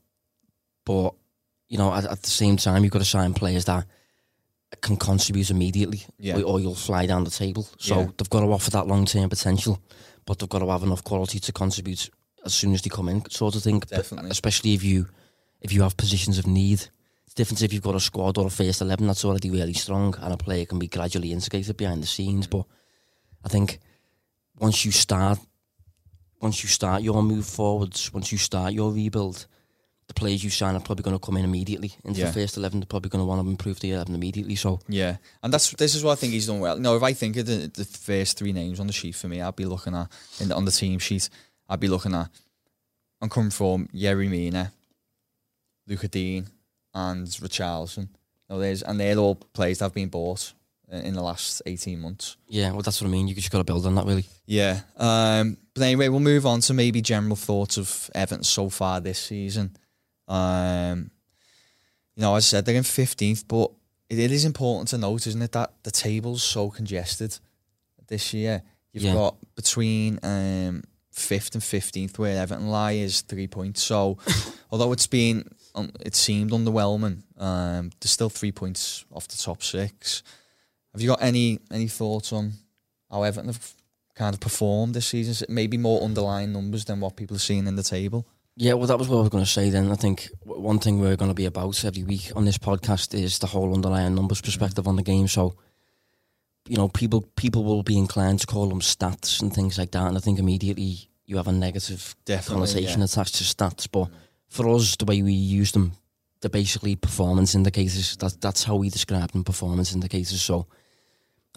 [0.84, 1.14] but
[1.68, 3.86] you know, at, at the same time, you've got to sign players that
[4.80, 6.36] can contribute immediately, Yeah.
[6.38, 7.66] or, or you'll fly down the table.
[7.78, 8.06] So Yeah.
[8.16, 9.80] they've got to offer that long term potential,
[10.26, 12.10] but they've got to have enough quality to contribute
[12.44, 13.80] as soon as they come in, sort of thing.
[13.90, 15.08] But especially if you
[15.60, 16.88] if you have positions of need.
[17.24, 20.14] It's different if you've got a squad or a first eleven that's already really strong,
[20.20, 22.46] and a player can be gradually integrated behind the scenes.
[22.46, 22.64] But
[23.44, 23.80] I think
[24.58, 25.38] once you start,
[26.40, 29.46] once you start your move forwards, once you start your rebuild,
[30.08, 32.26] the players you sign are probably going to come in immediately into Yeah.
[32.26, 32.78] the first eleven.
[32.80, 34.54] They're probably going to want to improve the eleven immediately.
[34.54, 36.78] So Yeah, and that's this is what I think he's done well.
[36.78, 39.40] No, if I think of the, the first three names on the sheet for me,
[39.42, 40.08] I'd be looking at
[40.40, 41.28] in the, on the team sheet.
[41.68, 42.28] I'd be looking at.
[43.20, 44.72] I'm coming from Yerry Mina,
[45.88, 46.46] Luca Digne,
[46.94, 48.08] and Richarlison.
[48.48, 50.52] No, there's and they're all players that have been bought
[50.90, 52.36] in in the last eighteen months.
[52.48, 53.28] yeah, well, that's what I mean.
[53.28, 54.26] You just got to build on that really.
[54.46, 54.80] Yeah.
[54.96, 59.18] Um, but anyway, we'll move on to maybe general thoughts of Everton so far this
[59.18, 59.76] season.
[60.28, 61.10] Um,
[62.14, 63.70] you know, as I said, they're in 15th, but
[64.08, 67.38] it, it is important to note, isn't it, that the table's so congested
[68.08, 68.62] this year.
[68.92, 69.12] You've Yeah.
[69.14, 70.82] got between um,
[71.14, 73.82] 5th and 15th where Everton lie is three points.
[73.82, 74.16] So,
[74.70, 79.62] although it's been, um, it seemed underwhelming, um, there's still three points off the top
[79.62, 80.22] six.
[80.96, 82.54] Have you got any any thoughts on
[83.10, 83.74] how Everton have
[84.14, 85.46] kind of performed this season?
[85.54, 88.26] Maybe more underlying numbers than what people are seeing in the table.
[88.56, 89.92] Yeah, well, that was what I was going to say then.
[89.92, 93.38] I think one thing we're going to be about every week on this podcast is
[93.40, 95.28] the whole underlying numbers perspective on the game.
[95.28, 95.56] So,
[96.66, 100.06] you know, people people will be inclined to call them stats and things like that,
[100.06, 103.04] and I think immediately you have a negative Definitely, connotation yeah.
[103.04, 103.86] attached to stats.
[103.92, 104.08] But
[104.48, 105.92] for us, the way we use them,
[106.40, 108.16] they're basically performance indicators.
[108.16, 110.40] That, that's how we describe them, performance indicators.
[110.40, 110.66] So,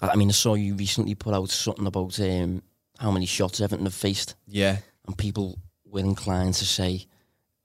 [0.02, 2.62] I mean, I saw you recently put out something about um,
[2.98, 7.06] how many shots Everton have faced Yeah, and people were inclined to say,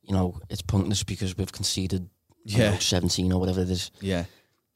[0.03, 2.09] you know, it's pointless because we've conceded
[2.45, 2.73] Yeah.
[2.73, 3.91] know, 17 or whatever it is.
[4.01, 4.25] yeah.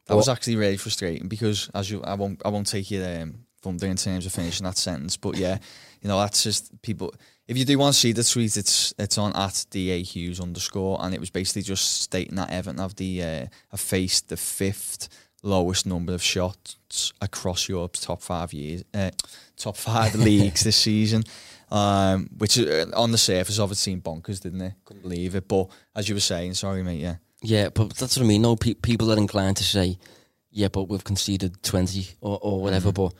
[0.07, 3.44] That was actually really frustrating because, as you, I won't, I won't take you um,
[3.61, 5.59] thunder in terms of finishing that sentence, but yeah,
[6.01, 7.12] you know, that's just people.
[7.47, 10.97] If you do want to see the tweet, it's it's on at da hughes underscore,
[11.03, 15.11] and it was basically just stating that Everton have the uh, have faced the fifth
[15.42, 19.11] lowest number of shots across Europe's top five years, uh,
[19.57, 21.22] top five leagues this season.
[21.70, 24.72] Um, which uh, on the surface of it seemed bonkers, didn't it?
[24.87, 25.46] Couldn't believe it.
[25.46, 27.01] But as you were saying, sorry, mate.
[27.01, 28.40] Yeah, Yeah, but that's what I mean.
[28.42, 29.98] No, pe- people are inclined to say,
[30.51, 32.90] yeah, but we've conceded 20 or, or whatever.
[32.90, 33.12] But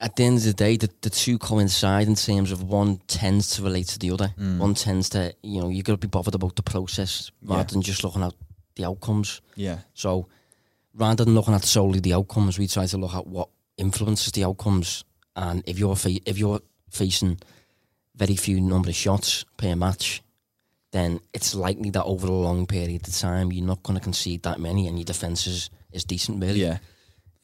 [0.00, 3.50] at the end of the day, the, the two coincide in terms of one tends
[3.56, 4.28] to relate to the other.
[4.38, 7.64] One tends to, you know, you've got to be bothered about the process rather Yeah.
[7.64, 8.32] than just looking at
[8.76, 9.42] the outcomes.
[9.56, 10.26] yeah, So
[10.94, 14.44] rather than looking at solely the outcomes, we try to look at what influences the
[14.44, 15.04] outcomes.
[15.36, 17.38] And if you're fa- if you're facing
[18.14, 20.22] very few number of shots per match,
[20.90, 24.42] then it's likely that over a long period of time you're not going to concede
[24.42, 26.60] that many, and your defence is, is decent, really.
[26.60, 26.78] yeah,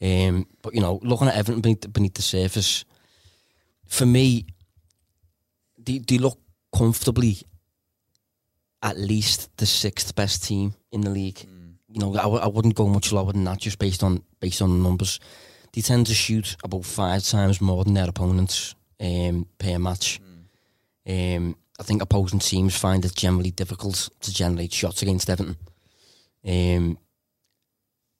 [0.01, 2.85] Um, but you know, looking at everything beneath, beneath the surface,
[3.87, 4.45] for me,
[5.77, 6.37] they, they look
[6.71, 7.37] comfortably
[8.83, 11.47] at least the sixth best team in the league.
[11.91, 14.61] You know, I, w- I wouldn't go much lower than that just based on based
[14.61, 15.19] on numbers.
[15.73, 20.19] They tend to shoot about five times more than their opponents um, per match.
[21.07, 25.55] Um, I think opposing teams find it generally difficult to generate shots against Everton.
[26.45, 26.97] Um,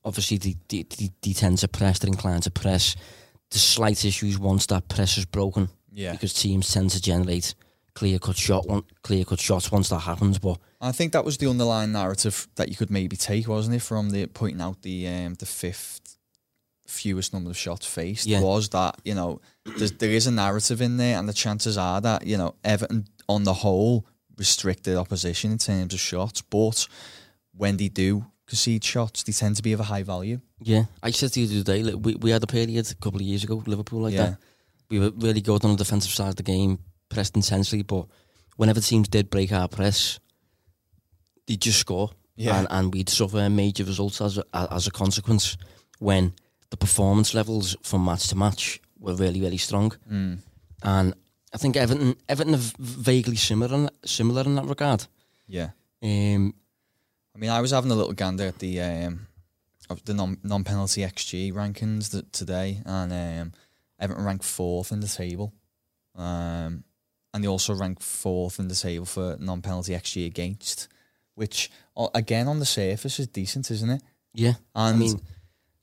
[0.03, 2.95] obviously, they, they, they, they tend to press, they're inclined to press.
[3.51, 6.13] The slight issues once that press is broken yeah.
[6.13, 7.53] because teams tend to generate
[7.95, 10.39] clear cut shot, one, clear cut shots once that happens.
[10.39, 13.81] But I think that was the underlying narrative that you could maybe take, wasn't it,
[13.81, 16.17] from the pointing out the um, the fifth
[16.87, 18.41] fewest number of shots faced Yeah.
[18.41, 19.41] was that you know
[19.77, 23.53] there's, a narrative in there, and the chances are that you know Everton on the
[23.53, 24.05] whole
[24.37, 26.87] restricted opposition in terms of shots, but
[27.55, 30.39] when they do concede shots, they tend to be of a high value.
[30.61, 32.95] Yeah, I said to you the other day, like, we, we had a period a
[32.95, 34.25] couple of years ago, Liverpool, like Yeah.
[34.31, 34.37] that.
[34.89, 38.05] We were really good on the defensive side of the game, pressed intensely, but
[38.55, 40.19] whenever teams did break our press,
[41.47, 42.11] they'd just score.
[42.35, 42.57] Yeah.
[42.57, 45.57] And, and we'd suffer major results as a, as a consequence
[45.99, 46.33] when
[46.69, 49.91] the performance levels from match to match were really, really strong.
[50.09, 50.39] Mm.
[50.83, 51.13] And
[51.53, 55.05] I think Everton Everton are vaguely similar in, similar in that regard.
[55.47, 55.71] Yeah.
[56.01, 56.53] Um,
[57.35, 59.27] I mean, I was having a little gander at the um,
[59.89, 63.53] of the non non penalty XG rankings that today, and um,
[63.99, 65.53] Everton ranked fourth in the table,
[66.15, 66.83] um,
[67.33, 70.87] and they also rank fourth in the table for non penalty XG against,
[71.35, 71.71] which
[72.13, 74.03] again on the surface is decent, isn't it?
[74.33, 75.21] yeah, And I mean,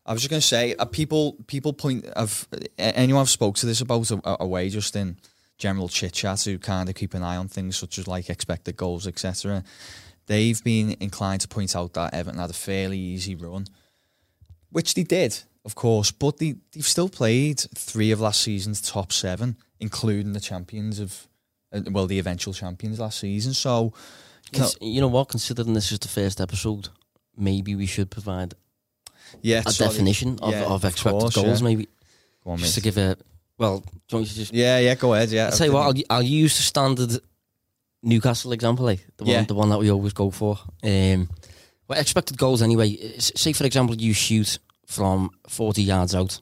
[0.04, 2.06] I was just going to say, people people point.
[2.14, 2.46] I've
[2.78, 5.16] anyone I've spoke to this about a, a just in
[5.58, 8.76] general chit chat who kind of keep an eye on things such as like expected
[8.76, 9.64] goals, etc.
[10.26, 13.66] They've been inclined to point out that Everton had a fairly easy run,
[14.70, 19.12] which they did, of course, but they they've still played three of last season's top
[19.12, 21.26] seven, including the champions of,
[21.90, 23.54] well, the eventual champions last season.
[23.54, 23.92] So,
[24.52, 25.28] you know, cons- you know what?
[25.28, 26.88] Considering this is the first episode,
[27.36, 28.54] maybe we should provide
[29.42, 31.64] yeah, a definition of, Yeah, of expected course, goals, yeah.
[31.64, 31.88] maybe
[32.44, 33.16] Go on, just to give a
[33.58, 33.78] well.
[33.80, 34.52] Do you want me to just?
[34.52, 35.30] Yeah, yeah, go ahead.
[35.30, 35.86] Yeah, I'll tell you what.
[35.86, 37.18] I'll, I'll use the standard
[38.02, 39.38] Newcastle example, like the Yeah.
[39.38, 40.58] one, the one that we always go for.
[40.84, 41.28] Um,
[41.88, 42.96] well, expected goals anyway.
[43.18, 46.40] Say for example, you shoot from forty yards out.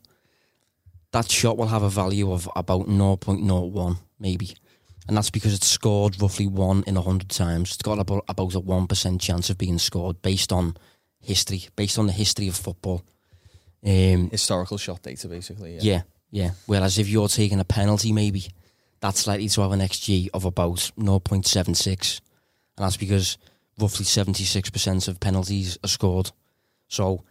[1.12, 4.56] That shot will have a value of about 0.01, maybe.
[5.06, 7.74] And that's because it's scored roughly one in a hundred times.
[7.74, 10.76] It's got about, about a one percent chance of being scored based on
[11.20, 13.02] history, based on the history of football.
[13.84, 15.74] Um, historical shot data, basically.
[15.74, 15.80] Yeah.
[15.82, 16.50] yeah, yeah.
[16.66, 18.46] Whereas if you're taking a penalty, maybe
[19.00, 22.20] that's likely to have an XG of about 0.76,
[22.76, 23.36] and that's because
[23.78, 26.30] roughly 76% of penalties are scored.
[26.88, 27.24] So,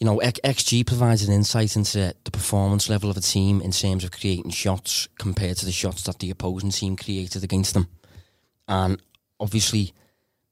[0.00, 4.02] you know, XG provides an insight into the performance level of a team in terms
[4.02, 7.86] of creating shots compared to the shots that the opposing team created against them.
[8.66, 9.00] And
[9.38, 9.92] obviously,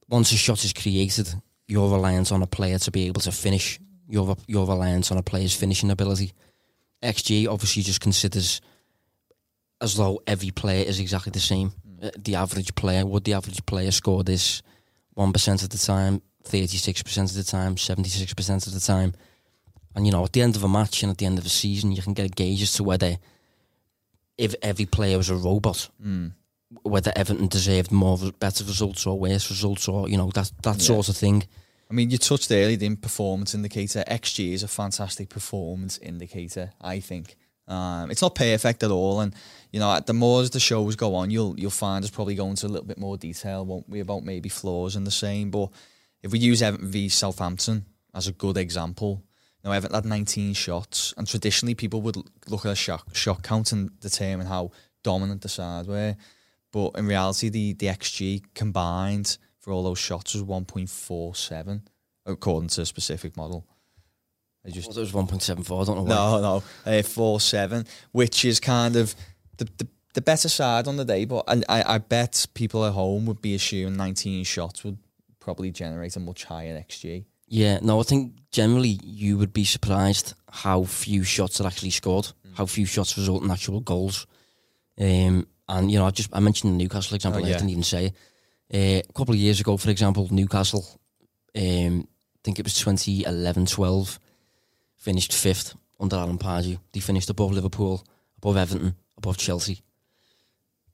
[0.06, 1.32] once a shot is created,
[1.66, 3.80] you're reliant on a player to be able to finish.
[4.06, 6.32] You're, you're reliant on a player's finishing ability.
[7.02, 8.60] XG obviously just considers
[9.80, 11.72] as though every player is exactly the same.
[12.02, 14.62] Uh, The average player, would the average player score this
[15.16, 19.14] 1% of the time, 36% of the time, 76% of the time?
[19.94, 21.48] And, you know, at the end of a match and at the end of a
[21.48, 23.16] season, you can get a gauge as to whether
[24.36, 26.32] if every player was a robot, Mm.
[26.82, 30.82] whether Everton deserved more, better results or worse results or, you know, that, that Yeah.
[30.84, 31.44] sort of thing.
[31.90, 34.04] I mean, you touched earlier the performance indicator.
[34.06, 36.72] XG is a fantastic performance indicator.
[36.80, 39.34] I think um, it's not perfect at all, and
[39.72, 42.48] you know, the more as the shows go on, you'll you'll find us probably go
[42.48, 45.50] into a little bit more detail, won't we, about maybe flaws and the same.
[45.50, 45.68] But
[46.22, 49.22] if we use Everton v Southampton as a good example,
[49.64, 52.16] know, Everton had 19 shots, and traditionally people would
[52.48, 54.70] look at a shot shot count and determine how
[55.02, 56.16] dominant the side were.
[56.72, 61.82] But in reality, the the XG combined for all those shots was 1.47
[62.26, 63.66] according to a specific model.
[64.66, 66.08] I just Well, it was 1.74, I don't know why.
[66.08, 69.14] no no uh, four seven, which is kind of
[69.56, 71.24] the, the the better side on the day.
[71.24, 74.98] But I I bet people at home would be assuming 19 shots would
[75.40, 77.24] probably generate a much higher XG.
[77.48, 82.26] Yeah, no, I think generally you would be surprised how few shots are actually scored,
[82.26, 82.54] Mm.
[82.56, 84.26] how few shots result in actual goals.
[85.00, 87.40] Um, and you know, I just I mentioned the Newcastle example.
[87.42, 87.56] Oh, I yeah.
[87.56, 88.14] didn't even say it.
[88.72, 90.84] Uh, a couple of years ago, for example, Newcastle.
[91.56, 92.06] Um,
[92.36, 94.18] I think it was 2011-12,
[94.96, 96.78] finished fifth under Alan Pardew.
[96.92, 98.04] They finished above Liverpool,
[98.38, 99.82] above Everton, above Chelsea.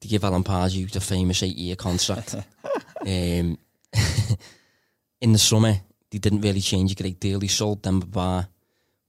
[0.01, 2.35] They give Alan Pardew the famous eight-year contract.
[3.01, 3.59] um,
[5.21, 5.81] in the summer,
[6.15, 7.41] they didn't really change a great deal.
[7.41, 8.49] He sold Demba Ba,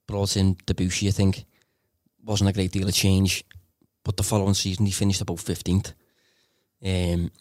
[0.08, 1.46] brought in Debuchy, I think.
[2.24, 3.44] Wasn't a great deal of change.
[4.04, 5.94] But the following season, he finished about 15th.
[6.84, 7.32] Um,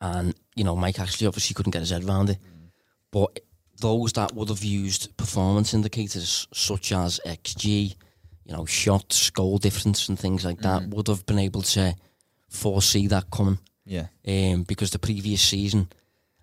[0.00, 2.38] and, you know, Mike actually obviously couldn't get his head around it.
[3.10, 3.40] But
[3.80, 7.96] those that would have used performance indicators such as XG,
[8.44, 11.96] you know, shots, goal difference, and things like that would have been able to
[12.48, 15.88] foresee that coming Yeah, um, because the previous season,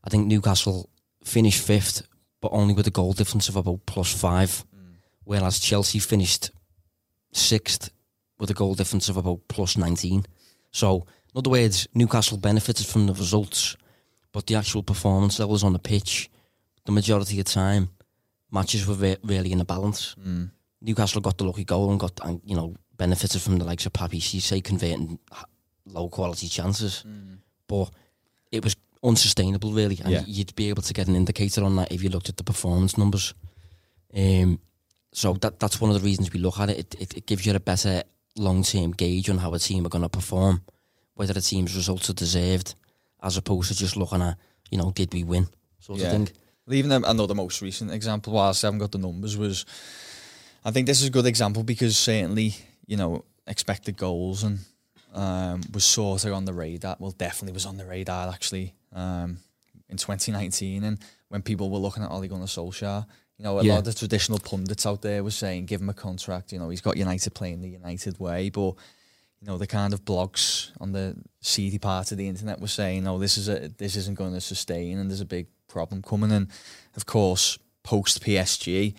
[0.03, 0.89] I think Newcastle
[1.23, 2.03] finished fifth,
[2.45, 4.63] but only with a goal difference of about plus five,
[5.23, 6.51] whereas Chelsea finished
[7.33, 7.89] sixth
[8.37, 10.23] with a goal difference of about plus 19.
[10.71, 13.75] So, in other words, Newcastle benefited from the results,
[14.31, 16.29] but the actual performance levels on the pitch,
[16.85, 17.89] the majority of the time,
[18.51, 20.15] matches were re- really in a balance.
[20.23, 20.51] Mm.
[20.81, 23.93] Newcastle got the lucky goal and got and you know benefited from the likes of
[23.93, 25.17] Papiss Cisse converting
[25.87, 27.39] low quality chances, Mm.
[27.67, 27.89] but
[28.51, 28.75] it was
[29.05, 30.23] unsustainable really, and Yeah.
[30.27, 32.97] you'd be able to get an indicator on that if you looked at the performance
[32.97, 33.33] numbers.
[34.15, 34.59] Um,
[35.13, 36.77] so that that's one of the reasons we look at it.
[36.79, 38.03] It, it, it gives you a better
[38.37, 40.61] long term gauge on how a team are going to perform,
[41.15, 42.75] whether the team's results are deserved,
[43.21, 44.37] as opposed to just looking at
[44.71, 45.47] you know did we win
[45.79, 46.07] sort Yeah.
[46.07, 46.29] of thing.
[46.67, 49.65] Well, Even um, another most recent example, whilst I haven't got the numbers, was
[50.63, 52.55] I think this is a good example because certainly,
[52.87, 54.59] you know, expected goals and
[55.13, 56.97] um, was sort of on the radar.
[56.99, 59.37] Well, definitely was on the radar actually um,
[59.89, 60.83] in 2019.
[60.83, 60.97] And
[61.29, 63.05] when people were looking at Ole Gunnar Solskjaer,
[63.37, 63.73] you know, a Yeah.
[63.73, 66.51] lot of the traditional pundits out there were saying, give him a contract.
[66.53, 68.49] You know, he's got United playing the United way.
[68.49, 68.75] But,
[69.41, 73.03] you know, the kind of blogs on the seedy part of the internet were saying,
[73.03, 76.31] no, this, is a, this isn't going to sustain and there's a big problem coming.
[76.31, 76.47] And,
[76.95, 78.95] of course, post PSG,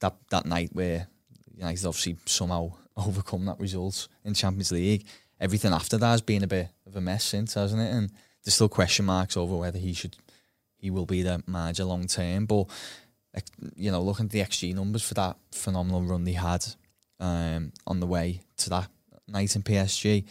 [0.00, 1.08] that, that night where
[1.56, 5.06] United obviously somehow overcome that result in Champions League,
[5.40, 7.90] everything after that has been a bit of a mess since, hasn't it?
[7.92, 8.10] And
[8.44, 10.16] there's still question marks over whether he should,
[10.76, 12.46] he will be the manager long term.
[12.46, 12.68] But
[13.74, 16.64] you know, looking at the XG numbers for that phenomenal run they had
[17.20, 18.88] um, on the way to that
[19.26, 20.24] night in PSG,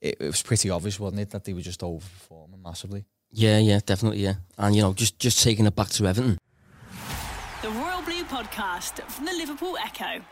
[0.00, 3.04] it, it was pretty obvious, wasn't it, that they were just overperforming massively.
[3.30, 4.34] Yeah, yeah, definitely, yeah.
[4.58, 6.38] And you know, just just taking it back to Everton.
[7.62, 10.22] The Royal Blue Podcast from the Liverpool Echo.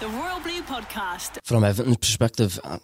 [0.00, 1.38] The Royal Blue Podcast.
[1.42, 2.78] From Everton's perspective, I,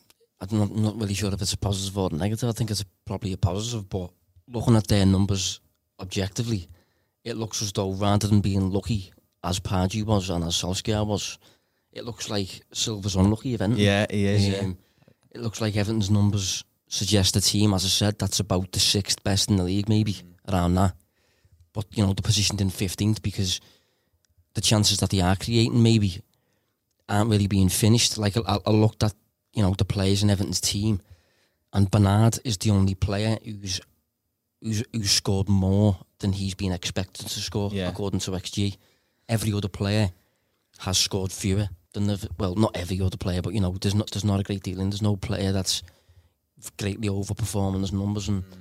[0.51, 2.49] I'm not, not really sure if it's a positive or a negative.
[2.49, 4.11] I think it's a, probably a positive, but
[4.49, 5.61] looking at their numbers
[6.01, 6.69] objectively,
[7.25, 9.13] it looks as though rather than being lucky
[9.45, 11.39] as Pardew was and as Solskjaer was,
[11.93, 13.77] it looks like Silva's unlucky Everton.
[13.77, 14.49] Yeah, he is.
[14.49, 14.59] yeah.
[14.59, 14.79] Um,
[15.31, 19.23] It looks like Everton's numbers suggest a team, as I said, that's about the sixth
[19.23, 20.17] best in the league, maybe
[20.49, 20.95] around that.
[21.73, 23.61] But you know, they're positioned in fifteenth because
[24.55, 26.21] the chances that they are creating maybe
[27.09, 28.19] aren't really being finished.
[28.19, 29.15] Like I, I looked at
[29.55, 31.01] you know the players in Everton's team,
[31.73, 33.81] and Bernard is the only player who's
[34.63, 37.89] who's, who's scored more than he's been expected to score Yeah.
[37.89, 38.77] according to XG.
[39.29, 40.11] Every other player
[40.79, 44.11] has scored fewer than the well, not every other player, but you know, there's not
[44.11, 45.83] there's not a great deal, and there's no player that's
[46.79, 48.57] greatly overperforming his numbers and mm.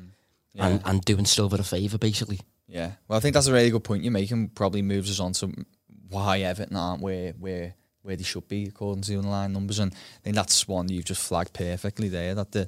[0.54, 0.68] Yeah.
[0.68, 2.42] and, and doing Silva a favour basically.
[2.68, 4.50] Yeah, well, I think that's a really good point you're making.
[4.50, 5.66] Probably moves us on to
[6.10, 9.94] why Everton aren't where where where they should be according to the underlying numbers, and
[9.94, 12.36] I think that's one you've just flagged perfectly there.
[12.36, 12.68] That the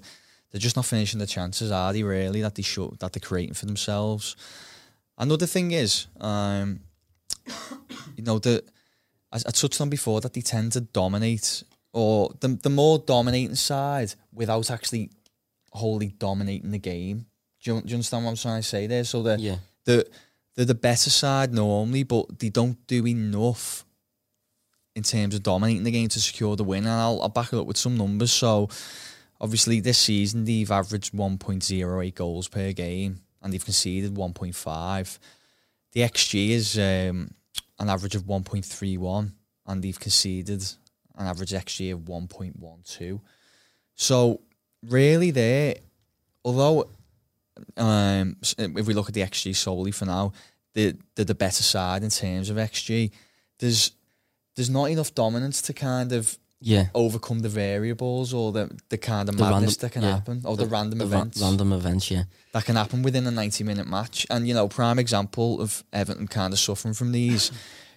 [0.52, 2.04] they're just not finishing the chances, are they?
[2.04, 4.36] Really, that they should that they're creating for themselves.
[5.18, 6.82] Another thing is, um,
[8.16, 8.64] you know, the
[9.32, 13.56] as I touched on before that they tend to dominate, or the the more dominating
[13.56, 15.10] side without actually
[15.72, 17.26] wholly dominating the game.
[17.64, 19.04] Do you, do you understand what I'm trying to say there?
[19.04, 19.58] So the Yeah.
[19.86, 20.06] the
[20.56, 23.86] they're the better side normally, but they don't do enough
[24.96, 26.84] in terms of dominating the game to secure the win.
[26.84, 28.32] And I'll, I'll back it up with some numbers.
[28.32, 28.70] So
[29.42, 35.20] obviously this season they've averaged 1.08 goals per game and they've conceded 1.5.
[35.92, 37.34] The XG is um,
[37.80, 39.32] an average of 1.31
[39.68, 40.64] and they've conceded
[41.18, 43.20] an average XG of 1.12.
[43.96, 44.42] So
[44.88, 45.76] really there,
[46.44, 46.90] although
[47.78, 50.34] um, if we look at the XG solely for now,
[50.74, 53.12] they're, they're the better side in terms of XG.
[53.60, 53.92] There's
[54.56, 56.86] there's not enough dominance to kind of Yeah.
[56.94, 60.10] overcome the variables or the, the kind of The madness random- that can yeah.
[60.16, 62.24] happen or the, random ra- events random events, yeah.
[62.54, 64.26] that can happen within a 90 minute match.
[64.30, 67.52] And, you know, prime example of Everton kind of suffering from these,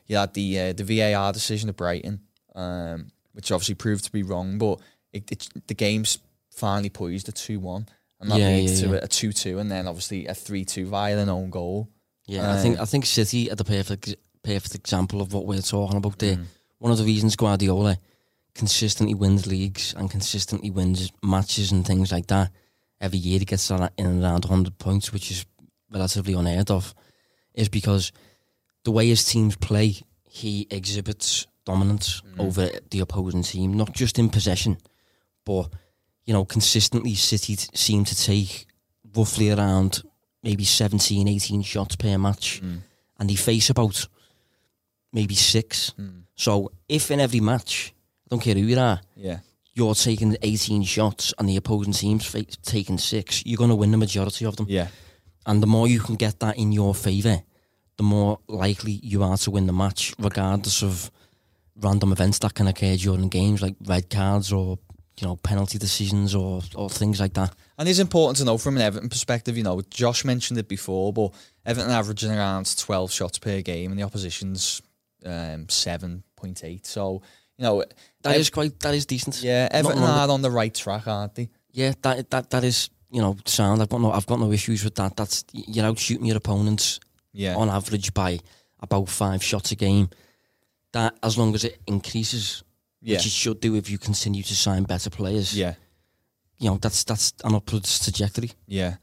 [0.06, 2.20] you had the uh, the VAR decision at Brighton,
[2.54, 4.80] um, which obviously proved to be wrong, but
[5.12, 6.18] it, it, the game's
[6.50, 7.86] finally poised at 2 1.
[8.20, 10.86] And that Yeah, leads yeah, to a 2 2 and then obviously a 3 2
[10.86, 11.88] via an own goal.
[12.26, 14.14] Yeah, I think Uh, I think City are the perfect
[14.46, 16.36] perfect example of what we're talking about there.
[16.36, 16.44] Mm.
[16.78, 17.98] One of the reasons Guardiola
[18.54, 22.50] consistently wins leagues and consistently wins matches and things like that.
[23.00, 25.44] Every year he gets in and around 100 points, which is
[25.90, 26.94] relatively unheard of,
[27.54, 28.12] is because
[28.84, 34.30] the way his teams play, he exhibits dominance over the opposing team, not just in
[34.30, 34.78] possession,
[35.44, 35.68] but
[36.24, 38.66] you know, consistently City t- seem to take
[39.16, 40.02] roughly around
[40.42, 42.60] maybe 17, 18 shots per match,
[43.18, 44.06] and they face about
[45.12, 45.90] maybe six.
[45.96, 46.20] Hmm.
[46.34, 47.94] So if in every match,
[48.26, 49.38] I don't care who you are, Yeah.
[49.74, 53.90] you're taking 18 shots and the opposing team's fa- taking six, you're going to win
[53.90, 54.66] the majority of them.
[54.68, 54.88] Yeah.
[55.46, 57.42] And the more you can get that in your favour,
[57.96, 61.10] the more likely you are to win the match, regardless of
[61.76, 64.78] random events that can occur during games, like red cards or
[65.20, 67.54] you know, penalty decisions or or things like that.
[67.78, 71.10] And it's important to know from an Everton perspective, you know, Josh mentioned it before,
[71.12, 71.32] but
[71.64, 74.82] Everton averaging around 12 shots per game and the opposition's
[75.26, 76.86] um, 7.8.
[76.86, 77.22] So,
[77.58, 77.84] you know,
[78.22, 79.42] That Ev- is quite that is decent.
[79.42, 81.48] yeah, Everton Nothing wrong with- are on the right track, aren't they?
[81.72, 83.82] Yeah, that that that is you know sound.
[83.82, 85.16] I've got no I've got no issues with that.
[85.16, 87.00] That's you're out shooting your opponents
[87.32, 87.56] Yeah.
[87.56, 88.40] on average by
[88.80, 90.08] about five shots a game.
[90.92, 92.62] That as long as it increases,
[93.02, 93.16] yeah.
[93.16, 95.54] which it should do if you continue to sign better players.
[95.54, 95.74] Yeah.
[96.58, 98.50] you know that's that's an upwards trajectory.
[98.66, 98.96] Yeah.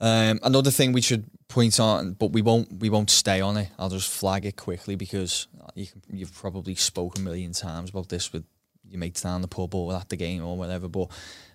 [0.00, 3.68] Um, another thing we should point on, but we won't we won't stay on it.
[3.78, 8.08] I'll just flag it quickly because you can, you've probably spoken a million times about
[8.08, 8.44] this with
[8.88, 10.88] your mates down the pub or at the game or whatever.
[10.88, 11.10] But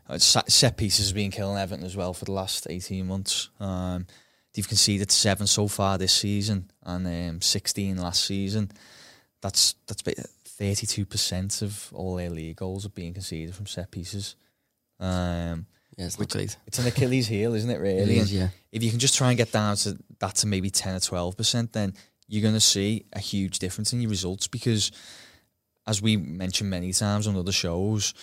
[0.10, 3.50] uh, set pieces have been killing Everton as well for the last eighteen months.
[3.60, 4.08] Um,
[4.54, 8.72] they've conceded seven so far this season and um, sixteen last season.
[9.42, 10.04] That's that's
[10.46, 14.36] thirty two percent of all their league goals are being conceded from set pieces.
[15.00, 15.66] Um,
[16.02, 16.58] Yeah, it's not great.
[16.68, 17.80] it's an Achilles heel, isn't it?
[17.88, 18.50] Really, It is, yeah.
[18.72, 21.38] if you can just try and get down to that to maybe ten or twelve
[21.38, 21.94] percent, then
[22.28, 24.48] you're going to see a huge difference in your results.
[24.48, 24.92] Because,
[25.86, 28.14] as we mentioned many times on other shows,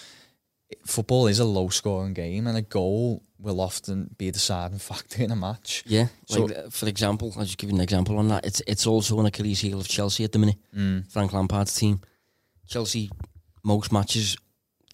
[0.86, 5.22] football is a low scoring game, and a goal will often be a deciding factor
[5.22, 5.84] in a match.
[5.86, 8.44] Yeah, So- like uh, for example, I'll just give you an example on that.
[8.44, 10.58] It's it's also an Achilles heel of Chelsea at the minute.
[10.76, 11.10] Mm.
[11.12, 12.00] Frank Lampard's team.
[12.66, 13.10] Chelsea,
[13.62, 14.36] most matches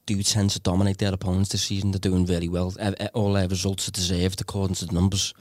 [0.06, 1.90] do tend to dominate their opponents this season.
[1.90, 2.74] They're doing very well.
[3.14, 5.34] All their results are deserved according to the numbers.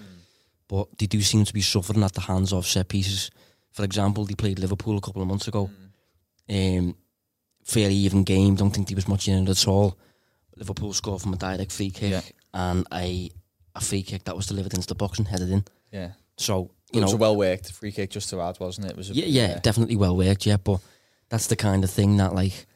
[0.68, 3.30] But they do seem to be suffering at the hands of set pieces.
[3.72, 5.70] For example, they played Liverpool a couple of months ago.
[6.50, 6.56] Mm.
[6.56, 6.96] Ehm, um,
[7.64, 8.56] fairly even game.
[8.56, 9.98] Don't think there was much in it at all.
[10.56, 12.22] Liverpool scored from a direct free kick Yeah.
[12.54, 13.32] and a
[13.76, 15.66] a free kick that was delivered into the box and headed in.
[15.92, 18.86] Yeah, So it you was know, a well worked free kick just to add, wasn't
[18.86, 18.92] it?
[18.92, 20.58] It was a, yeah, yeah, definitely well worked, yeah.
[20.58, 20.80] But
[21.30, 22.68] that's the kind of thing that, like,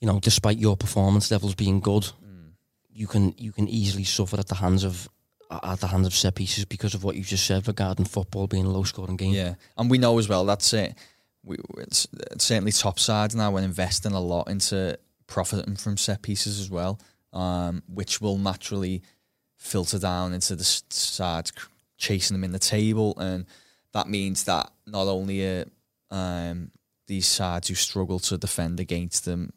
[0.00, 2.10] you know, despite your performance levels being good,
[2.94, 5.08] you can you can easily suffer at the hands of
[5.50, 8.64] at the hands of set pieces because of what you just said regarding football being
[8.64, 9.34] a low scoring game.
[9.34, 10.94] Yeah, and we know as well that's it.
[11.42, 13.50] We, it's, it's certainly top sides now.
[13.50, 16.98] We're investing a lot into profiting from set pieces as well,
[17.32, 19.02] um, which will naturally
[19.56, 21.52] filter down into the sides
[21.98, 23.44] chasing them in the table, and
[23.92, 25.64] that means that not only are
[26.10, 26.70] um,
[27.06, 29.52] these sides who struggle to defend against them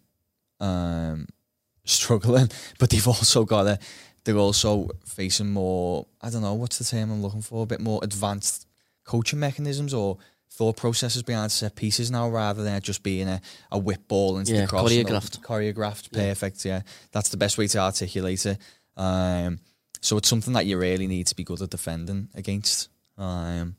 [0.59, 1.27] um,
[1.85, 2.49] struggling,
[2.79, 3.79] but they've also got to.
[4.23, 6.05] They're also facing more.
[6.21, 7.63] I don't know what's the term I'm looking for.
[7.63, 8.67] A bit more advanced
[9.05, 10.17] coaching mechanisms or
[10.51, 13.39] thought processes behind set pieces now, rather than just being a,
[13.71, 14.91] a whip ball into Yeah, the cross.
[14.91, 15.41] choreographed.
[15.41, 16.29] choreographed, Yeah.
[16.29, 16.65] perfect.
[16.65, 16.81] Yeah,
[17.13, 18.57] that's the best way to articulate it.
[18.97, 19.59] Um,
[20.01, 22.89] so it's something that you really need to be good at defending against.
[23.17, 23.75] Um,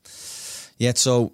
[0.77, 1.33] yeah, so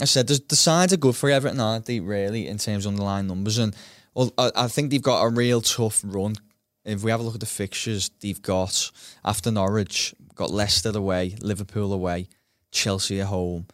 [0.00, 2.00] I said the sides are good for Everton, aren't they?
[2.00, 3.76] Really, in terms of underlying numbers, and
[4.16, 6.36] well, I, I think they've got a real tough run.
[6.86, 8.90] If we have a look at the fixtures, they've got
[9.22, 12.28] after Norwich, got Leicester away, Liverpool away,
[12.70, 13.66] Chelsea at home.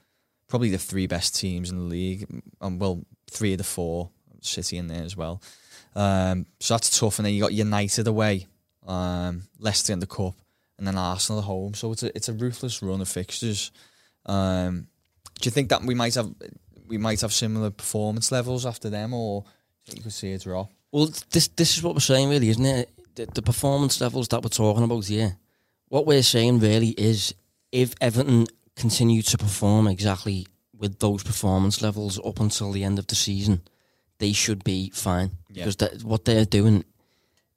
[0.49, 2.43] Probably the three best teams in the league.
[2.61, 5.41] Um, well, three of the four, City in there as well.
[5.95, 7.21] Um, so that's tough.
[7.21, 8.49] And then you got United away,
[8.85, 10.35] um, Leicester in the cup,
[10.77, 11.75] and then Arsenal at home.
[11.75, 13.71] So it's a it's a ruthless run of fixtures.
[14.27, 14.89] Um,
[15.41, 16.35] do you think that we might have
[16.89, 19.45] we might have similar performance levels after them, or
[19.87, 20.71] you can see it's drop?
[20.91, 22.91] Well, this this is what we're saying, really, isn't it?
[23.15, 25.37] The, the performance levels that we're talking about here.
[25.89, 27.35] What we're saying really is,
[27.71, 30.47] if Everton continue to perform exactly
[30.79, 33.61] with those performance levels up until the end of the season,
[34.19, 35.65] they should be fine Yeah.
[35.65, 36.85] because that, what they're doing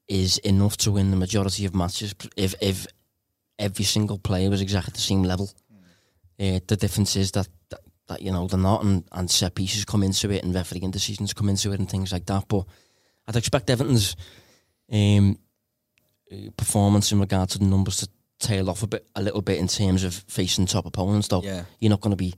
[0.08, 2.14] is enough to win the majority of matches.
[2.36, 2.86] If if
[3.58, 5.50] every single player was exactly the same level,
[6.40, 9.86] uh, the difference is that, that that you know they're not, and, and set pieces
[9.86, 12.48] come into it, and refereeing decisions come into it, and things like that.
[12.48, 12.66] But
[13.28, 14.16] I'd expect Everton's
[14.92, 15.38] um,
[16.58, 19.68] performance in regard to the numbers to tail off a bit, a little bit in
[19.68, 21.28] terms of facing top opponents.
[21.28, 21.66] Though Yeah.
[21.80, 22.34] you're not going to be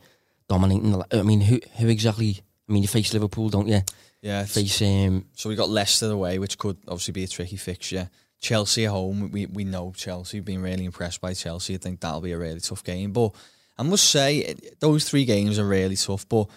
[0.47, 0.91] dominating.
[0.91, 2.41] The, I mean, who who exactly?
[2.69, 3.81] I mean, you face Liverpool, don't you?
[4.21, 8.09] Yeah, Face um, So we got Leicester away, which could obviously be a tricky fixture.
[8.39, 10.37] Chelsea at home, we we know Chelsea.
[10.37, 11.75] We've been really impressed by Chelsea.
[11.75, 13.11] I think that'll be a really tough game.
[13.13, 13.33] But
[13.77, 16.27] I must say, those three games are really tough.
[16.27, 16.47] But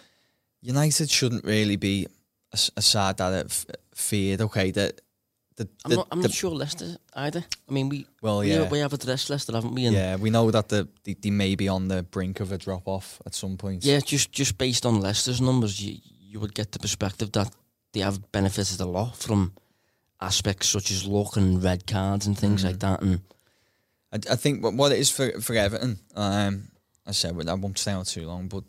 [0.63, 2.07] United shouldn't really be
[2.53, 4.41] a, a side that f- feared.
[4.41, 5.01] Okay, that
[5.57, 6.09] the, I'm the, not.
[6.11, 7.45] I'm the- not sure Leicester either.
[7.69, 8.69] I mean, we Well, we, yeah.
[8.69, 9.85] we have addressed Leicester, haven't we?
[9.87, 12.59] And yeah, we know that the, they, they may be on the brink of a
[12.59, 13.85] drop off at some point.
[13.85, 17.53] Yeah, just just based on Leicester's numbers, you you would get the perspective that
[17.93, 19.53] they have benefited a lot from
[20.21, 22.67] aspects such as luck and red cards and things Mm.
[22.67, 23.03] like that.
[23.03, 23.21] And
[24.13, 26.69] I, I think what, what it is for for Everton, um,
[27.11, 28.65] I said I won't stay out too long, but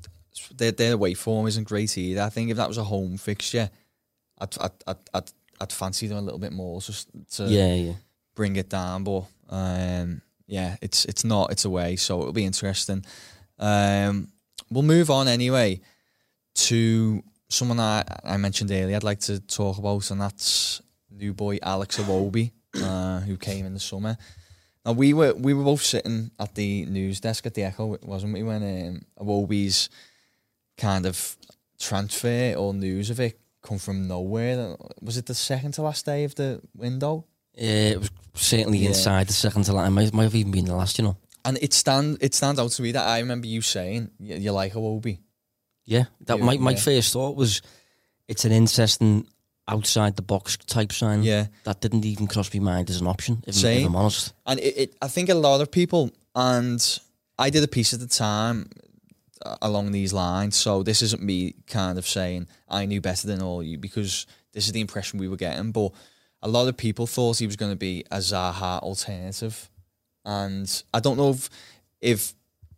[0.55, 2.21] their their away form isn't great either.
[2.21, 3.69] I think if that was a home fixture,
[4.39, 5.31] I'd I'd I'd, I'd,
[5.61, 7.93] I'd fancy them a little bit more just to Yeah, yeah.
[8.35, 9.03] bring it down.
[9.03, 11.51] But um, yeah, it's it's not.
[11.51, 13.05] It's away, so it'll be interesting.
[13.59, 14.29] Um,
[14.71, 15.81] we'll move on anyway
[16.53, 18.95] to someone I, I mentioned earlier.
[18.95, 23.73] I'd like to talk about, and that's new boy Alex Iwobi, uh, who came in
[23.73, 24.17] the summer.
[24.85, 28.33] Now we were we were both sitting at the news desk at the Echo, wasn't
[28.33, 28.43] we?
[28.43, 29.89] When um, Iwobi's
[30.77, 31.37] kind of
[31.79, 34.75] transfer or news of it come from nowhere.
[35.01, 37.25] Was it the second to last day of the window?
[37.53, 38.89] Yeah, it was certainly Yeah.
[38.89, 39.87] inside the second to last.
[39.87, 41.17] It might, might have even been the last, you know.
[41.45, 44.51] And it stand it stands out to me that I remember you saying you, you
[44.51, 45.19] like Iwobi.
[45.85, 46.77] Yeah, that Yeah, my, my yeah.
[46.77, 47.61] first thought was
[48.27, 49.27] it's an interesting
[49.71, 51.23] outside the box type sign.
[51.23, 51.47] Yeah.
[51.63, 54.33] That didn't even cross my mind as an option, if, if I'm honest.
[54.45, 56.99] And it, it, I think a lot of people, and
[57.39, 58.69] I did a piece at the time
[59.43, 60.55] uh, along these lines.
[60.55, 64.65] So this isn't me kind of saying I knew better than all you because this
[64.65, 65.71] is the impression we were getting.
[65.71, 65.93] But
[66.41, 69.69] a lot of people thought he was going to be a Zaha alternative,
[70.25, 71.49] and I don't know if
[72.01, 72.33] if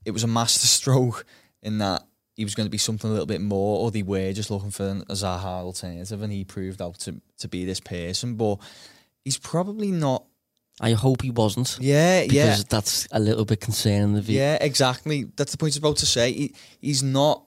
[0.06, 1.26] it was a masterstroke
[1.62, 2.04] in that
[2.36, 4.72] he was going to be something a little bit more, or they were just looking
[4.72, 8.36] for an- a Zaha alternative, and he proved out to to be this person.
[8.36, 8.58] But
[9.24, 10.26] he's probably not.
[10.82, 11.78] I hope he wasn't.
[11.80, 12.64] Yeah, Because yeah.
[12.68, 14.18] that's a little bit concerning.
[14.18, 15.26] If he, Yeah, exactly.
[15.36, 16.32] That's the point I was about to say.
[16.34, 17.44] He, he's not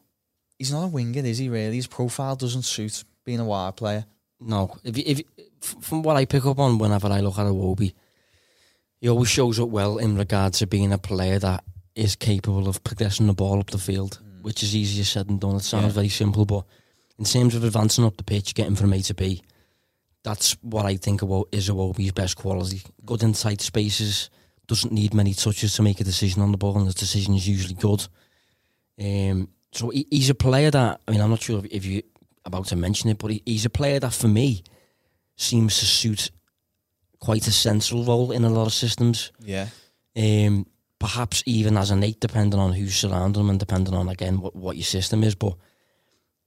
[0.58, 1.48] he's not a winger, is he?
[1.48, 4.06] Really, his profile doesn't suit being a wide player.
[4.40, 5.22] No, if if
[5.60, 7.94] from what I pick up on whenever I look at a Iwobi,
[9.00, 11.64] he always shows up well in regards to being a player that
[11.96, 15.56] is capable of progressing the ball up the field, which is easier said than done.
[15.56, 16.00] It sounds Yeah.
[16.00, 16.64] very simple, but
[17.18, 19.42] in terms of advancing up the pitch, getting from A to B,
[20.22, 22.80] that's what I think Awo- is Iwobi's best quality.
[23.04, 24.30] Good in tight spaces,
[24.68, 27.48] doesn't need many touches to make a decision on the ball, and his decision is
[27.48, 28.06] usually good.
[29.00, 32.02] Um, so he, he's a player that I mean, I'm not sure if, if you
[32.44, 34.62] about to mention it, but he, he's a player that for me
[35.36, 36.30] seems to suit
[37.18, 39.32] quite a central role in a lot of systems.
[39.44, 39.68] Yeah,
[40.16, 40.66] Um,
[41.06, 44.56] perhaps even as an eight, depending on who's surrounding him and depending on again what,
[44.56, 45.36] what your system is.
[45.36, 45.54] But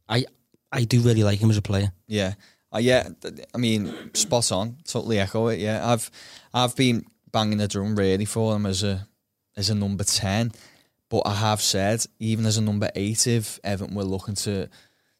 [0.09, 0.25] I
[0.69, 1.93] I do really like him as a player.
[2.07, 2.33] yeah,
[2.73, 3.07] uh, yeah.
[3.55, 4.75] I mean, spot on.
[4.83, 5.59] Totally echo it.
[5.59, 6.11] Yeah, I've
[6.53, 9.07] I've been banging the drum really for him as a
[9.55, 10.51] as a number ten,
[11.07, 14.67] but I have said even as a number eight, if Everton were looking to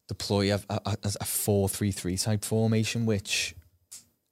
[0.06, 3.54] deploy a, a, four three three type formation, which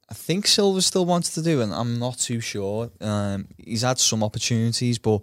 [0.09, 2.89] I think Silva still wants to do, and I'm not too sure.
[2.99, 5.21] Um, he's had some opportunities, but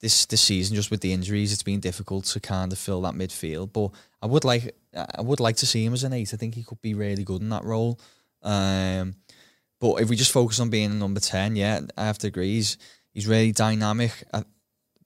[0.00, 3.14] this this season, just with the injuries, it's been difficult to kind of fill that
[3.14, 3.72] midfield.
[3.72, 3.90] But
[4.20, 6.34] I would like I would like to see him as an eight.
[6.34, 7.98] I think he could be really good in that role.
[8.42, 9.14] Um,
[9.80, 12.54] but if we just focus on being a number ten, yeah, I have to agree.
[12.54, 12.76] He's
[13.14, 14.24] he's really dynamic.
[14.34, 14.44] I,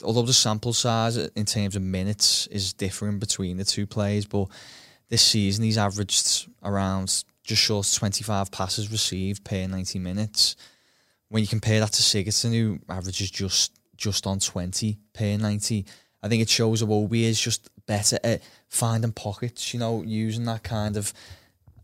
[0.02, 4.48] although the sample size in terms of minutes is different between the two players, but
[5.08, 10.56] this season he's averaged around just short of 25 passes received per 90 minutes.
[11.28, 15.86] When you compare that to Sigurdsson, who averages just just on 20 per 90,
[16.22, 20.62] I think it shows Iwobi is just better at finding pockets, you know, using that
[20.64, 21.12] kind of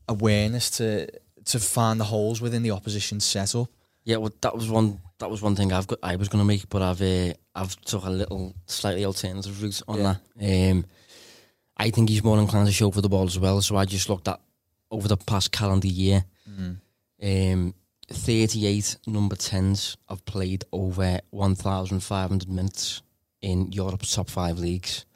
[0.09, 1.07] awareness to
[1.47, 3.69] to find the holes within the opposition's setup.
[4.05, 5.01] Yeah, well, that was one.
[5.19, 5.99] That was one thing I've got.
[6.03, 9.81] I was going to make, but I've uh, I've took a little slightly alternative route
[9.89, 10.17] on Yeah.
[10.37, 10.71] that.
[10.71, 10.85] Um,
[11.77, 13.61] I think he's more inclined to show for the ball as well.
[13.61, 14.41] So I just looked at
[14.93, 16.25] over the past calendar year.
[17.23, 17.75] Um,
[18.09, 23.03] 38 number 10s have played over 1,500 minutes
[23.41, 25.07] in Europe's top five leagues.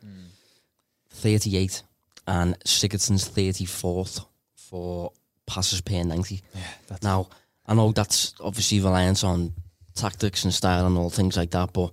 [1.11, 1.83] 38.
[2.27, 4.24] And Sigurdsson's 34th
[4.55, 5.12] for
[5.47, 6.43] passes per 90.
[6.55, 7.29] Yeah, Now,
[7.66, 9.53] I know that's obviously reliant on
[9.95, 11.93] tactics and style and all things like that, but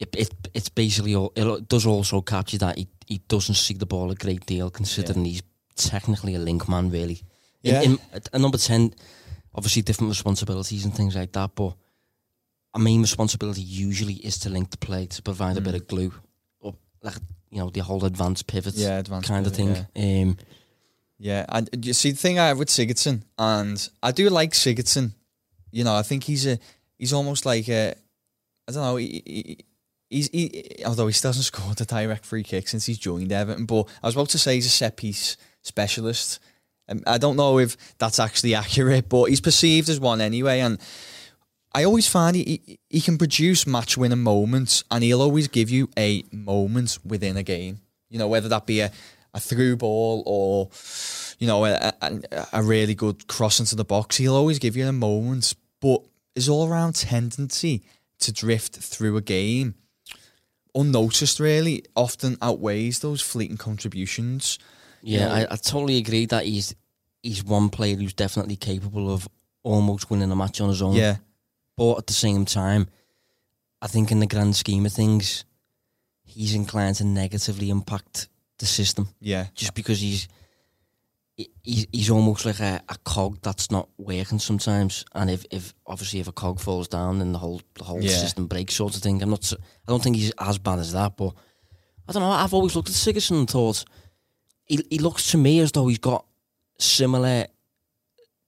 [0.00, 3.86] it, it it's basically all, it does also capture that he, he doesn't see the
[3.86, 5.42] ball a great deal, considering he's
[5.78, 7.22] technically a link man, really.
[7.62, 7.82] In- Yeah.
[8.34, 8.94] In, number 10,
[9.54, 11.74] obviously different responsibilities and things like that, but
[12.74, 16.12] a main responsibility usually is to link the play, to provide a bit of glue,
[16.60, 17.14] or like,
[17.50, 19.68] you know, the whole advanced pivot Yeah, advanced kind of thing.
[19.74, 20.36] pivot, Um,
[21.18, 25.12] Yeah, and you see the thing I have with Sigurdsson, and I do like Sigurdsson.
[25.72, 26.58] You know, I think he's a
[26.98, 27.94] he's almost like a
[28.68, 28.96] I don't know.
[28.96, 29.58] He, he,
[30.10, 33.66] he's he, although he still hasn't scored a direct free kick since he's joined Everton,
[33.66, 35.36] but I was about to say he's a set piece
[35.68, 36.40] specialist.
[36.88, 40.60] Um, I don't know if that's actually accurate, but he's perceived as one anyway.
[40.60, 40.78] And
[41.74, 45.88] I always find he, he, can produce match winning moments, and he'll always give you
[45.96, 47.80] a moment within a game.
[48.08, 48.90] You know, whether that be a,
[49.34, 50.70] a through ball or
[51.38, 54.88] you know a, a, a really good cross into the box, he'll always give you
[54.88, 55.54] a moment.
[55.80, 56.02] But
[56.34, 57.82] his all round tendency
[58.20, 59.74] to drift through a game,
[60.74, 64.58] unnoticed, really, often outweighs those fleeting contributions.
[65.02, 66.74] Yeah, know- I, I totally agree that he's
[67.22, 69.28] he's one player who's definitely capable of
[69.62, 70.94] almost winning a match on his own.
[70.94, 71.16] Yeah,
[71.76, 72.88] But at the same time,
[73.82, 75.44] I think in the grand scheme of things,
[76.24, 78.28] he's inclined to negatively impact
[78.58, 80.26] the system yeah, just because he's
[81.62, 85.04] he's, he's almost like a, a cog that's not working sometimes.
[85.14, 88.10] And if, if obviously if a cog falls down, then the whole the whole Yeah.
[88.10, 89.22] system breaks, sort of thing.
[89.22, 89.52] I'm not.
[89.52, 91.34] I don't think he's as bad as that, but
[92.08, 92.30] I don't know.
[92.30, 93.84] I've always looked at Sigurdsson and thought
[94.68, 96.24] he he looks to me as though he's got
[96.78, 97.46] similar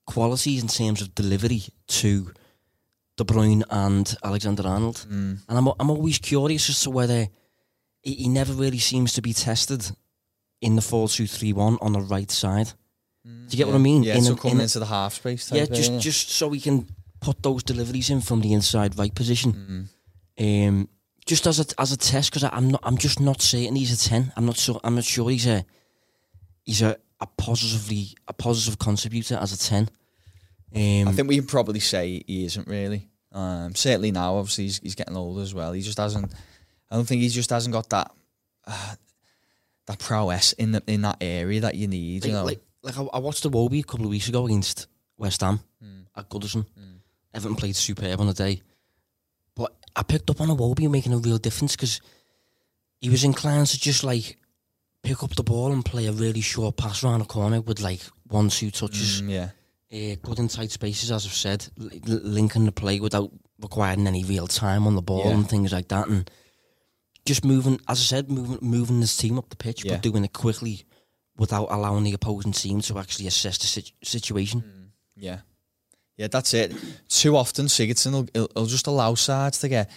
[0.06, 2.32] qualities in terms of delivery to
[3.16, 5.06] De Bruyne and Alexander Arnold.
[5.10, 5.38] Mm.
[5.48, 7.28] And I'm I'm always curious as to whether
[8.02, 9.90] he, he never really seems to be tested
[10.60, 12.72] in the 4-2-3-1 on the right side.
[13.24, 14.02] Do you get what I mean?
[14.02, 15.52] Yeah, In so a- coming in into the half space.
[15.52, 15.74] Yeah, area.
[15.74, 16.86] just just so he can
[17.20, 19.88] put those deliveries in from the inside right position.
[20.38, 20.68] Mm.
[20.68, 20.88] Um,
[21.26, 24.08] just as a as a test because I'm not I'm just not certain he's a
[24.08, 24.32] ten.
[24.36, 25.64] I'm not so I'm not sure he's a
[26.64, 29.88] he's a, a positively a positive contributor as a ten.
[30.74, 33.08] Um, I think we can probably say he isn't really.
[33.32, 35.72] Um, certainly now, obviously he's, he's getting older as well.
[35.72, 36.32] He just hasn't.
[36.90, 38.10] I don't think he just hasn't got that
[38.66, 38.94] uh,
[39.86, 42.22] that prowess in the in that area that you need.
[42.22, 44.46] like, you know, like, like I, I watched the Wobie a couple of weeks ago
[44.46, 44.86] against
[45.16, 45.60] West Ham
[46.16, 46.66] at Goodison.
[47.32, 48.60] Everton played superb on the day,
[49.54, 52.00] but I picked up on Iwobi making a real difference because
[53.00, 54.36] he was inclined to just like
[55.02, 58.00] pick up the ball and play a really short pass around the corner with like
[58.28, 59.48] one two touches, Mm, yeah,
[60.12, 63.30] uh, good in tight spaces, as I've said, li- linking the play without
[63.60, 65.32] requiring any real time on the ball Yeah.
[65.34, 66.30] and things like that, and
[67.26, 69.92] just moving, as I said, moving moving this team up the pitch, Yeah.
[69.94, 70.84] but doing it quickly
[71.36, 74.92] without allowing the opposing team to actually assess the sit- situation.
[75.16, 75.40] yeah,
[76.16, 76.28] yeah.
[76.28, 76.74] That's it.
[77.08, 79.90] Too often, Sigurdsson will, he'll, he'll just allow sides to get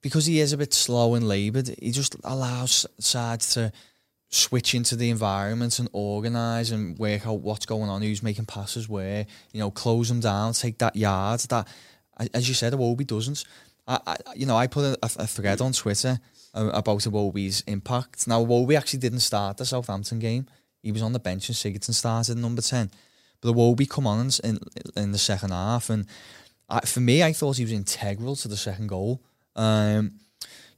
[0.00, 1.74] because he is a bit slow and laboured.
[1.80, 3.72] He just allows sides to
[4.32, 8.88] switch into the environment and organise and work out what's going on, who's making passes
[8.88, 11.40] where, you know, close them down, take that yard.
[11.40, 11.68] That,
[12.32, 13.44] as you said, Iwobi doesn't.
[13.86, 16.18] I, I, you know, I put a, a thread on Twitter
[16.54, 18.26] about Iwobi's impact.
[18.26, 20.46] Now, Iwobi actually didn't start the Southampton game.
[20.82, 22.90] He was on the bench and Sigurdsson started number 10.
[23.42, 24.58] But Iwobi come on in,
[24.96, 26.06] in the second half and
[26.72, 29.22] I, for me, I thought he was integral to the second goal.
[29.54, 30.12] Um,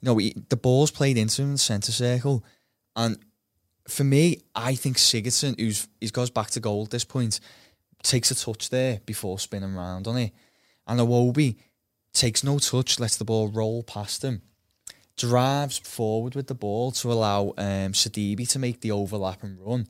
[0.00, 2.44] you know, he, the ball's played into him in the centre circle,
[2.96, 3.16] and
[3.88, 7.40] for me, I think Sigurdsson, who's he goes back to goal at this point,
[8.02, 10.32] takes a touch there before spinning round on it,
[10.86, 11.56] and Iwobi
[12.12, 14.42] takes no touch, lets the ball roll past him,
[15.16, 19.88] drives forward with the ball to allow um, Sidibe to make the overlap and run.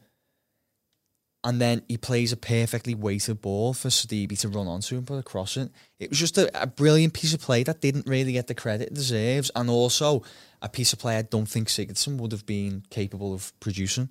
[1.47, 5.18] And then he plays a perfectly weighted ball for Sidibe to run onto and put
[5.18, 5.70] across it.
[5.99, 8.88] It was just a, a brilliant piece of play that didn't really get the credit
[8.88, 10.22] it deserves, and also
[10.64, 14.08] a piece of play I don't think Sigurdsson would have been capable of producing.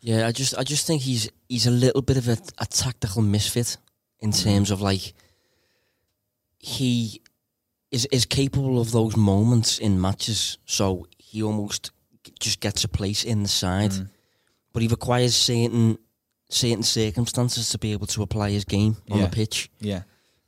[0.00, 3.22] Yeah, I just I just think he's he's a little bit of a, a tactical
[3.22, 3.76] misfit
[4.20, 5.14] in terms of like
[6.58, 7.20] he
[7.90, 11.90] is is capable of those moments in matches, so he almost
[12.40, 13.92] just gets a place in the side,
[14.72, 15.98] but he requires certain
[16.48, 19.24] certain circumstances to be able to apply his game on Yeah.
[19.26, 19.70] the pitch.
[19.80, 20.02] Yeah,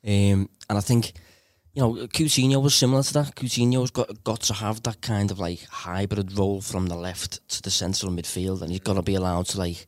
[0.04, 1.12] Um, and I think,
[1.74, 3.34] you know, Coutinho was similar to that.
[3.34, 7.62] Coutinho's got got to have that kind of like hybrid role from the left to
[7.62, 9.86] the central midfield, and he's got to be allowed to like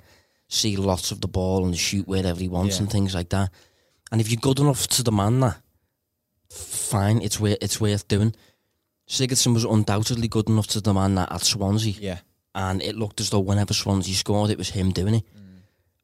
[0.48, 2.82] see lots of the ball and shoot wherever he wants Yeah.
[2.82, 3.50] and things like that.
[4.12, 5.58] And if you're good enough to demand that,
[6.50, 8.34] fine, it's worth it's worth doing.
[9.08, 12.18] Sigurdsson was undoubtedly good enough to demand that at Swansea, yeah,
[12.54, 15.24] and it looked as though whenever Swansea scored, it was him doing it.
[15.24, 15.58] Mm.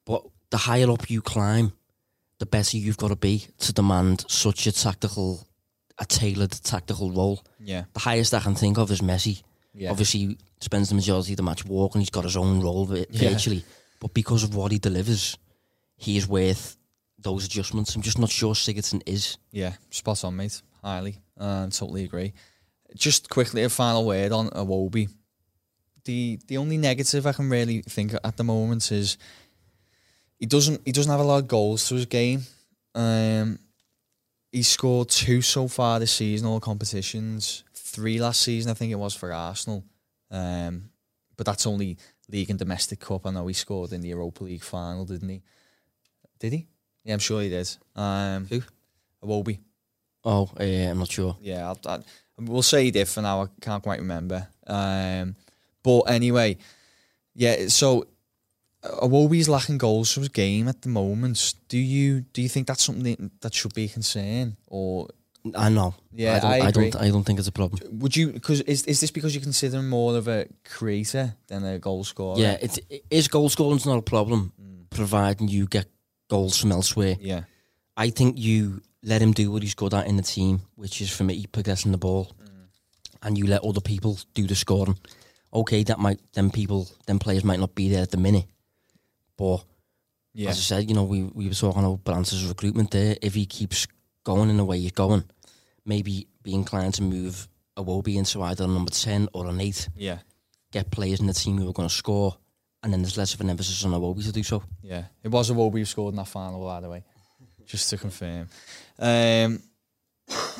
[0.05, 1.73] But the higher up you climb,
[2.39, 5.45] the better you've got to be to demand such a tactical,
[5.99, 7.43] a tailored tactical role.
[7.61, 9.43] yeah, The highest I can think of is Messi.
[9.75, 9.91] yeah.
[9.91, 12.01] Obviously, he spends the majority of the match walking.
[12.01, 13.31] He's got his own role vi- Yeah.
[13.31, 13.65] virtually,
[14.01, 15.37] but because of what he delivers,
[15.97, 16.77] he is worth
[17.19, 17.95] those adjustments.
[17.95, 19.39] I'm just not sure Sigurdsson is.
[19.53, 20.61] Yeah, spot on, mate.
[20.83, 22.33] Highly, um, totally agree.
[22.97, 25.09] Just quickly, a final word on Iwobi.
[26.05, 29.17] The the only negative I can really think at the moment is
[30.39, 32.43] he doesn't he doesn't have a lot of goals to his game.
[32.95, 33.59] Um,
[34.53, 37.65] he scored two so far this season, all competitions.
[37.75, 39.85] Three last season, I think it was for Arsenal.
[40.31, 40.91] Um,
[41.37, 41.97] but that's only
[42.29, 43.27] league and domestic cup.
[43.27, 45.43] I know he scored in the Europa League final, didn't he?
[46.39, 46.67] Did he?
[47.05, 47.69] Yeah, I'm sure he did.
[47.97, 48.63] Um, Who?
[49.25, 49.59] Iwobi.
[50.25, 51.37] Oh, uh, I'm not sure.
[51.41, 51.99] Yeah, I'll, i
[52.39, 53.43] we'll say he did for now.
[53.43, 54.47] I can't quite remember.
[54.67, 55.35] Um,
[55.83, 56.59] but anyway,
[57.35, 57.69] yeah.
[57.69, 58.07] So
[58.85, 61.55] Iwobi's lacking goals from his game at the moment.
[61.69, 65.09] Do you do you think that's something that should be a concern, or
[65.57, 65.95] I know.
[66.13, 66.51] Yeah, I don't.
[66.51, 66.97] I I, don't.
[66.97, 67.81] I don't think it's a problem.
[67.99, 68.33] would you?
[68.33, 72.05] Because is is this because you consider him more of a creator than a goal
[72.05, 72.39] scorer?
[72.39, 74.91] Yeah, it, it is goal scoring's not a problem, mm.
[74.91, 75.87] providing you get
[76.29, 77.17] goals from elsewhere.
[77.21, 77.45] Yeah,
[77.97, 81.11] I think you let him do what he's good at in the team, which is
[81.11, 82.67] for me possessing the ball, mm.
[83.23, 84.99] and you let other people do the scoring.
[85.53, 88.47] Okay, that might them people, them players might not be there at the minute,
[89.37, 89.65] but
[90.35, 93.17] yeah, as I said, you know, we we were talking about Brands's recruitment there.
[93.21, 93.87] If he keeps
[94.25, 95.25] going in the way he's going,
[95.85, 100.19] maybe be inclined to move Iwobi into either a number ten or an eight, yeah,
[100.73, 102.37] get players in the team who are going to score,
[102.83, 104.63] and then there's less of an emphasis on Iwobi to do so.
[104.83, 105.05] yeah.
[105.23, 107.05] It was Iwobi who scored in that final, by the way,
[107.67, 108.49] just to confirm.
[108.99, 109.63] Um,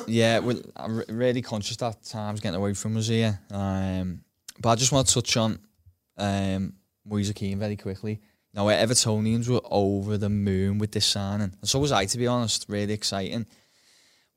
[0.07, 3.39] yeah, well, I'm re- really conscious that time's getting away from us here.
[3.49, 4.21] Um,
[4.59, 5.59] but I just want to touch on
[6.17, 6.73] um,
[7.05, 8.21] Moise Kean very quickly.
[8.53, 12.27] Now, Evertonians were over the moon with this signing, and so was I, to be
[12.27, 12.65] honest.
[12.67, 13.47] Really exciting.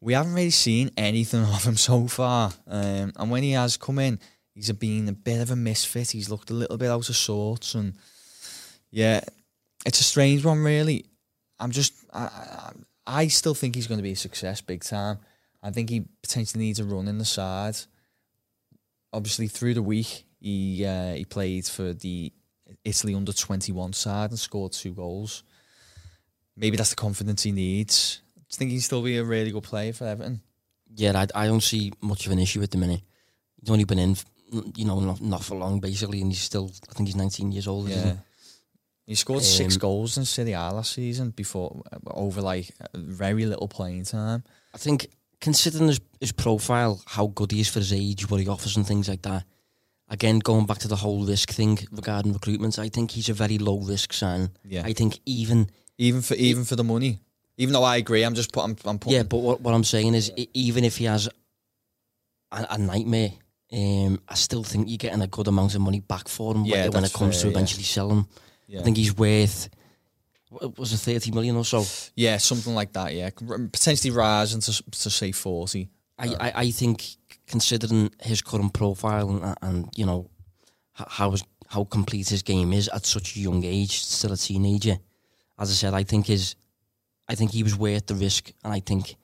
[0.01, 3.99] We haven't really seen anything of him so far, um, and when he has come
[3.99, 4.19] in,
[4.55, 6.11] he's been a bit of a misfit.
[6.11, 7.95] He's looked a little bit out of sorts, and
[8.91, 9.21] yeah,
[9.85, 11.05] it's a strange one, really.
[11.59, 12.73] I'm just, I, I,
[13.07, 15.19] I still think he's going to be a success big time.
[15.63, 17.77] I think he potentially needs a run in the side.
[19.13, 22.33] Obviously, through the week, he uh, he played for the
[22.87, 25.43] Italy under twenty one side and scored two goals.
[26.57, 28.21] Maybe that's the confidence he needs.
[28.35, 30.41] Do you think he'd still be a really good player for Everton?
[30.95, 33.03] Yeah, I, I don't see much of an issue at the minute.
[33.61, 34.17] He's only been in,
[34.77, 37.67] you know, not, not for long basically, and he's still, I think he's 19 years
[37.67, 37.91] old.
[37.91, 38.13] Isn't Yeah.
[38.15, 38.19] he?
[39.09, 43.69] He scored six Um, goals in Serie A last season before over like very little
[43.69, 44.43] playing time.
[44.75, 45.09] I think
[45.41, 48.87] considering his, his profile, how good he is for his age, what he offers and
[48.87, 49.45] things like that.
[50.09, 53.59] Again, going back to the whole risk thing regarding recruitment, I think he's a very
[53.59, 54.51] low risk sign.
[54.65, 54.83] Yeah.
[54.85, 57.19] I think even Even for even for the money.
[57.59, 59.83] Even though I agree, I'm just put, I'm, I'm putting yeah, but what, what I'm
[59.85, 61.27] saying is, e- even if he has
[62.53, 63.31] a, a nightmare,
[63.73, 66.89] um, I still think you're getting a good amount of money back for him Yeah,
[66.89, 67.53] when, it comes fair, to yeah.
[67.53, 68.27] eventually selling him.
[68.69, 68.81] yeah.
[68.81, 69.71] I think he's worth
[70.51, 71.85] what was it 30 million or so.
[72.15, 73.13] yeah, something like that.
[73.15, 73.31] Yeah,
[73.73, 75.89] potentially rising to to say forty.
[76.19, 77.05] I, I, I think
[77.47, 80.31] considering his current profile and, and you know
[80.93, 81.35] how
[81.69, 84.99] how complete his game is at such a young age, still a teenager.
[85.59, 86.55] As I said, I think his
[87.29, 89.17] I think he was worth the risk, and I think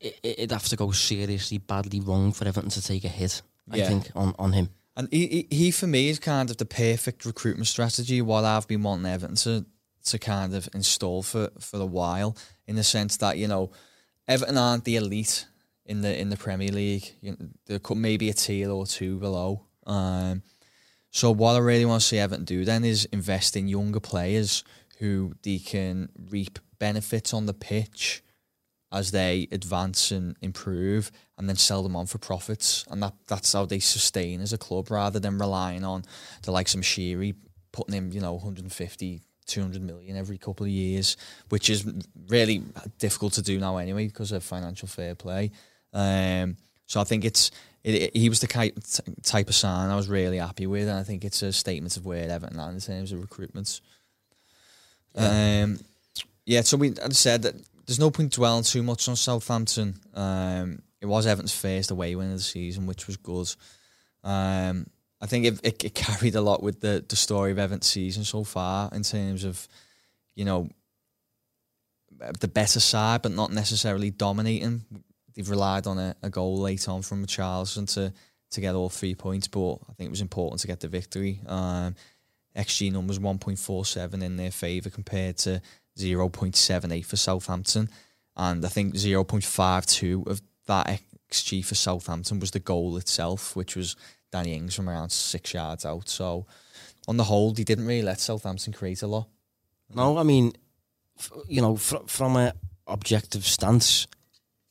[0.00, 3.42] it, it'd have to go seriously badly wrong for Everton to take a hit.
[3.70, 4.70] I think on, on him.
[4.96, 8.22] And he, he, he, for me, is kind of the perfect recruitment strategy.
[8.22, 9.66] What I've been wanting Everton to,
[10.04, 12.36] to kind of install for, for a while,
[12.66, 13.70] in the sense that you know,
[14.26, 15.46] Everton aren't the elite
[15.88, 17.14] in the in the Premier League.
[17.20, 19.64] You know, there could maybe a tier or two below.
[19.86, 20.42] Um,
[21.10, 24.62] so what I really want to see Everton do then is invest in younger players
[24.98, 28.22] who they can reap benefits on the pitch
[28.92, 32.84] as they advance and improve and then sell them on for profits.
[32.90, 36.04] And that, that's how they sustain as a club rather than relying on
[36.42, 37.34] the likes of Shiri
[37.72, 41.16] putting in, you know, 150, 200 million every couple of years,
[41.48, 41.86] which is
[42.28, 42.62] really
[42.98, 45.50] difficult to do now anyway because of financial fair play.
[45.92, 47.50] Um, so I think it's
[47.84, 50.88] it, it- he was the ki- t- type of sign I was really happy with,
[50.88, 53.80] and I think it's a statement of where Everton are in terms of recruitments.
[55.14, 55.80] Um,
[56.46, 57.54] yeah, so we I said that
[57.86, 59.94] there's no point dwelling too much on Southampton.
[60.14, 63.48] Um, it was Everton's first away win of the season, which was good.
[64.24, 64.86] Um,
[65.20, 68.24] I think it, it, it carried a lot with the, the story of Everton's season
[68.24, 69.66] so far in terms of,
[70.34, 70.68] you know,
[72.40, 74.84] the better side, but not necessarily dominating.
[75.38, 78.12] They've relied on a, a goal late on from Richarlison to,
[78.50, 81.40] to get all three points, but I think it was important to get the victory.
[81.46, 81.94] Um,
[82.56, 85.62] XG numbers 1.47 in their favour compared to
[85.96, 87.88] 0.78 for Southampton.
[88.36, 93.94] And I think 0.52 of that XG for Southampton was the goal itself, which was
[94.32, 96.08] Danny Ings from around six yards out.
[96.08, 96.46] So
[97.06, 99.28] on the whole, he didn't really let Southampton create a lot.
[99.94, 100.54] No, I mean,
[101.46, 102.54] you know, fr- from a
[102.88, 104.08] objective stance,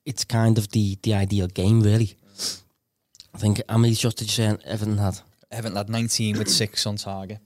[0.07, 2.15] it's kind of the, the ideal game, really.
[3.35, 5.19] I think how many shots did you say Everton had?
[5.51, 7.39] Everton had 19 with six on target.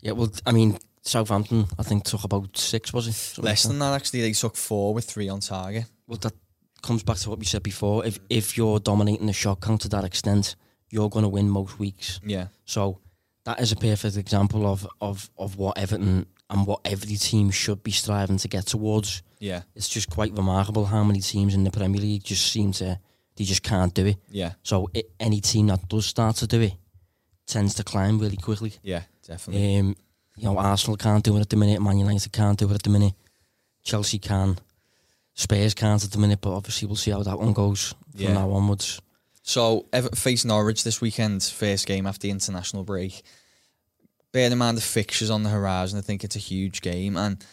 [0.00, 3.12] Yeah, well, I mean, Southampton, I think took about six, was it?
[3.12, 3.68] Something like Less that.
[3.68, 4.22] than that, actually.
[4.22, 5.84] They took four with three on target.
[6.06, 6.34] Well, that
[6.82, 8.06] comes back to what we said before.
[8.06, 10.54] If if you're dominating the shot count to that extent,
[10.90, 12.20] you're going to win most weeks.
[12.24, 12.48] Yeah.
[12.64, 13.00] So
[13.44, 17.82] that is a perfect example of, of, of what Everton and what every team should
[17.82, 19.22] be striving to get towards.
[19.38, 19.62] Yeah.
[19.74, 22.98] It's just quite remarkable how many teams in the Premier League just seem to
[23.36, 24.16] they just can't do it.
[24.30, 24.52] Yeah.
[24.62, 26.74] So i any team that does start to do it
[27.46, 28.74] tends to climb really quickly.
[28.82, 29.78] Yeah, definitely.
[29.78, 29.96] Um,
[30.36, 31.80] you know, Arsenal can't do it at the minute.
[31.80, 33.14] Man United can't do it at the minute.
[33.82, 34.58] Chelsea can.
[35.34, 38.32] Spurs can't at the minute, but obviously we'll see how that one goes from Yeah.
[38.32, 39.00] now onwards.
[39.42, 43.22] So Everton face Norwich this weekend, first game after the international break.
[44.32, 47.16] Bear in mind the fixtures on the horizon, I think it's a huge game.
[47.16, 47.44] And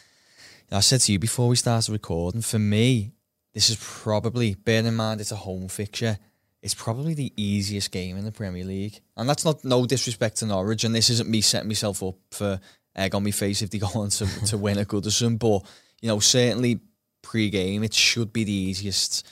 [0.72, 3.14] I said to you before we started recording, for me,
[3.54, 6.18] this is probably, bear in mind it's a home fixture,
[6.62, 9.02] it's probably the easiest game in the Premier League.
[9.16, 12.60] And that's not no disrespect to Norwich, and this isn't me setting myself up for
[12.96, 15.64] egg on my face if they go on to, to win at Goodison, but,
[16.02, 16.80] you know, certainly
[17.22, 19.28] pre-game, it should be the easiest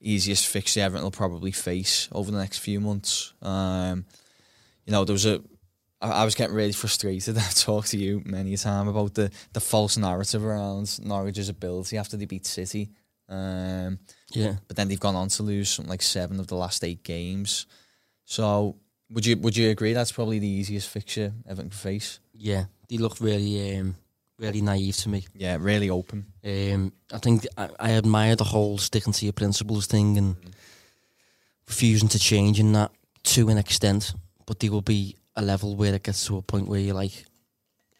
[0.00, 3.32] easiest fixture Everton will probably face over the next few months.
[3.42, 4.04] Um,
[4.86, 5.40] you know, there was a
[6.00, 7.36] I, I was getting really frustrated.
[7.38, 11.96] I've talked to you many a time about the, the false narrative around Norwich's ability
[11.98, 12.90] after they beat City.
[13.28, 13.98] Um,
[14.30, 14.54] Yeah.
[14.66, 17.66] but then they've gone on to lose something like seven of the last eight games.
[18.24, 18.76] So
[19.10, 22.20] would you would you agree that's probably the easiest fixture Everton can face?
[22.34, 22.64] Yeah.
[22.88, 23.96] They look really, um,
[24.38, 25.26] really naive to me.
[25.34, 26.26] Yeah, really open.
[26.44, 30.36] Um, I think I, I admire the whole sticking to your principles thing and
[31.66, 32.92] refusing to change in that
[33.24, 34.14] to an extent.
[34.46, 37.24] But they will be a level where it gets to a point where you're like,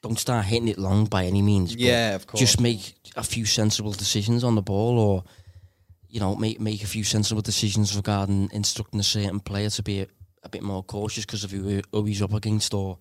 [0.02, 1.74] don't start hitting it long by any means.
[1.74, 2.40] Yeah, of course.
[2.40, 5.24] Just make a few sensible decisions on the ball, or
[6.08, 10.00] you know, make make a few sensible decisions regarding instructing a certain player to be
[10.00, 10.06] a,
[10.42, 12.98] a bit more cautious because of who, who he's up against, or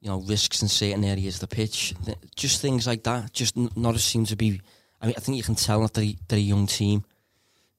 [0.00, 1.94] you know, risks in certain areas of the pitch.
[2.34, 3.32] Just things like that.
[3.32, 4.60] Just n- Norwich seem to be.
[5.00, 7.04] I mean, I think you can tell that they're, they're a young team,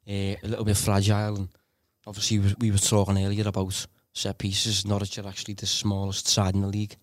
[0.07, 1.49] uh, a little bit fragile, and
[2.05, 4.85] obviously we were talking earlier about set pieces.
[4.85, 6.95] Norwich are actually the smallest side in the league.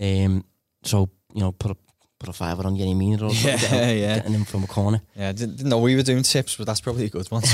[0.00, 0.44] Um,
[0.82, 1.76] so you know, put a
[2.18, 4.14] put a fiver on Yerry Mina or something, Yeah, getting, yeah.
[4.16, 5.00] getting him from a corner.
[5.16, 7.42] Yeah, didn't, didn't know we were doing tips, but that's probably a good one.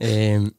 [0.00, 0.54] Um,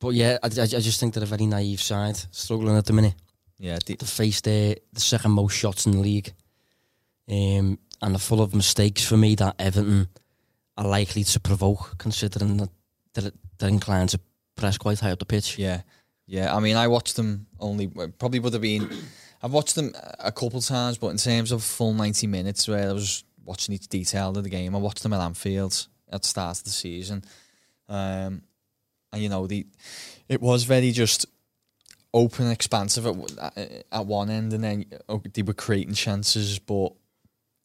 [0.00, 2.92] but yeah, I, I, I just think they're a very naive side, struggling at the
[2.92, 3.14] minute.
[3.58, 6.32] yeah, the, to face the the second most shots in the league,
[7.30, 10.08] um, and they're full of mistakes for me that Everton
[10.76, 12.68] are likely to provoke, considering that
[13.14, 14.20] they're, they're inclined to
[14.56, 15.58] press quite high up the pitch.
[15.58, 15.82] Yeah,
[16.26, 16.54] yeah.
[16.54, 17.86] I mean, I watched them only
[18.18, 18.90] probably would have been.
[19.42, 22.92] I've watched them a couple times, but in terms of full ninety minutes, where I
[22.92, 26.58] was watching each detail of the game, I watched them at Anfield at the start
[26.58, 27.24] of the season,
[27.88, 28.42] um,
[29.12, 29.66] and you know the
[30.28, 31.26] it was very just
[32.14, 36.92] open, and expansive at, at one end, and then oh, they were creating chances, but.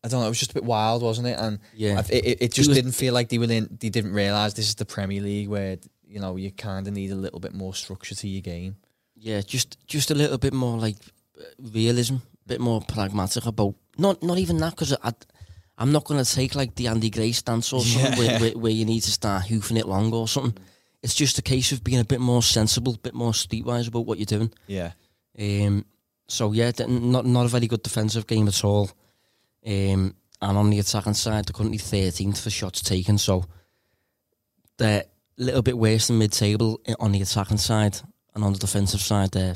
[0.02, 0.28] I don't know.
[0.28, 1.38] It was just a bit wild, wasn't it?
[1.38, 2.00] And Yeah.
[2.10, 3.68] It, it, it just was- didn't feel like they were in.
[3.82, 5.78] They didn't realize this is the Premier League, where
[6.10, 8.76] you know you kind of need a little bit more structure to your game.
[9.16, 10.98] Yeah, just just a little bit more like
[11.60, 15.14] realism, a bit more pragmatic about not not even that because I.
[15.82, 18.42] I'm not going to take like the Andy Gray stance or something where, Yeah.
[18.42, 20.62] where, where you need to start hoofing it long or something.
[21.02, 24.06] It's just a case of being a bit more sensible, a bit more streetwise about
[24.06, 24.52] what you're doing.
[24.68, 24.92] Yeah,
[25.40, 25.86] Um,
[26.28, 28.92] so yeah, not not a very good defensive game at all.
[29.66, 33.18] Um, and on the attacking side, they're currently 13th for shots taken.
[33.18, 33.46] So
[34.78, 35.06] they're
[35.44, 37.98] little bit worse than mid-table on the attacking side,
[38.36, 39.56] and on the defensive side, they're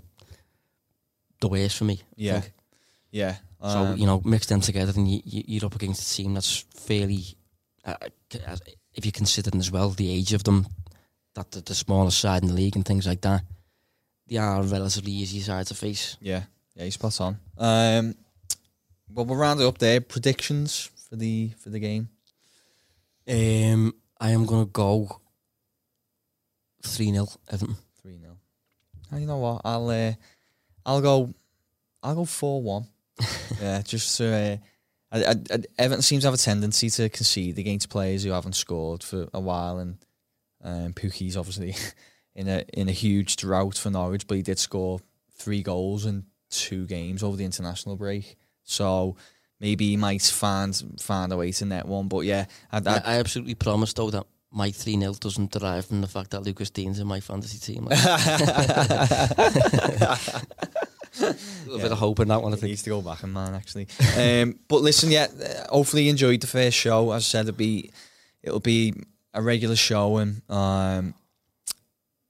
[1.41, 1.99] the worst for me.
[2.01, 2.53] I yeah, think.
[3.11, 3.35] yeah.
[3.61, 6.33] So Um, you know, mix them together, and you, you, you're up against a team
[6.33, 7.23] that's fairly,
[7.85, 7.95] uh,
[8.93, 10.67] if you're considering as well the age of them,
[11.35, 13.41] that the, the smallest side in the league and things like that,
[14.27, 16.17] they are a relatively easy side to face.
[16.21, 16.43] yeah,
[16.75, 16.83] yeah.
[16.85, 17.37] He's spot on.
[17.57, 18.15] Um,
[19.09, 20.01] well, we'll round it up there.
[20.01, 22.09] Predictions for the for the game.
[23.27, 25.21] Um, I am gonna go
[26.83, 27.75] three 0 Everton.
[28.01, 28.37] Three 0
[29.11, 29.61] And you know what?
[29.65, 30.13] I'll uh,
[30.85, 31.33] I'll go.
[32.01, 32.87] I'll go four one.
[33.61, 34.25] yeah, just so.
[34.25, 34.57] Uh,
[35.11, 38.55] I, I, I, Everton seems to have a tendency to concede against players who haven't
[38.55, 39.97] scored for a while, and
[40.63, 41.75] um, Pukki's obviously
[42.35, 44.99] in a in a huge drought for Norwich, but he did score
[45.35, 48.35] three goals in two games over the international break.
[48.63, 49.15] So
[49.59, 52.07] maybe he might find find a way to net one.
[52.07, 55.85] But yeah, I, I, I, I absolutely promise though that my three 0 doesn't derive
[55.85, 57.85] from the fact that Lucas Digne's in my fantasy team.
[57.85, 57.99] Like,
[61.19, 61.35] a
[61.65, 62.53] little bit of hope in that one.
[62.53, 62.69] I He think.
[62.71, 63.87] needs to go back and man actually.
[64.17, 67.11] um, but listen, yeah, uh, hopefully you enjoyed the first show.
[67.11, 67.91] As I said, it'll be
[68.41, 68.93] it'll be
[69.33, 71.13] a regular show, and um,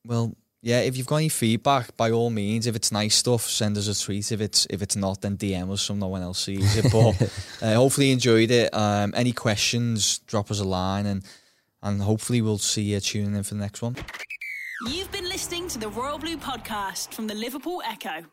[0.06, 0.80] well, yeah.
[0.82, 4.06] If you've got any feedback, by all means, if it's nice stuff, send us a
[4.06, 4.32] tweet.
[4.32, 6.92] If it's if it's not, then DM us so no one else sees it.
[6.92, 7.22] But
[7.62, 8.74] uh, hopefully you enjoyed it.
[8.74, 11.24] Um, any questions, drop us a line, and
[11.84, 13.96] and hopefully we'll see you tuning in for the next one.
[14.88, 18.26] You've been listening to the Royal Blue podcast from the Liverpool Echo.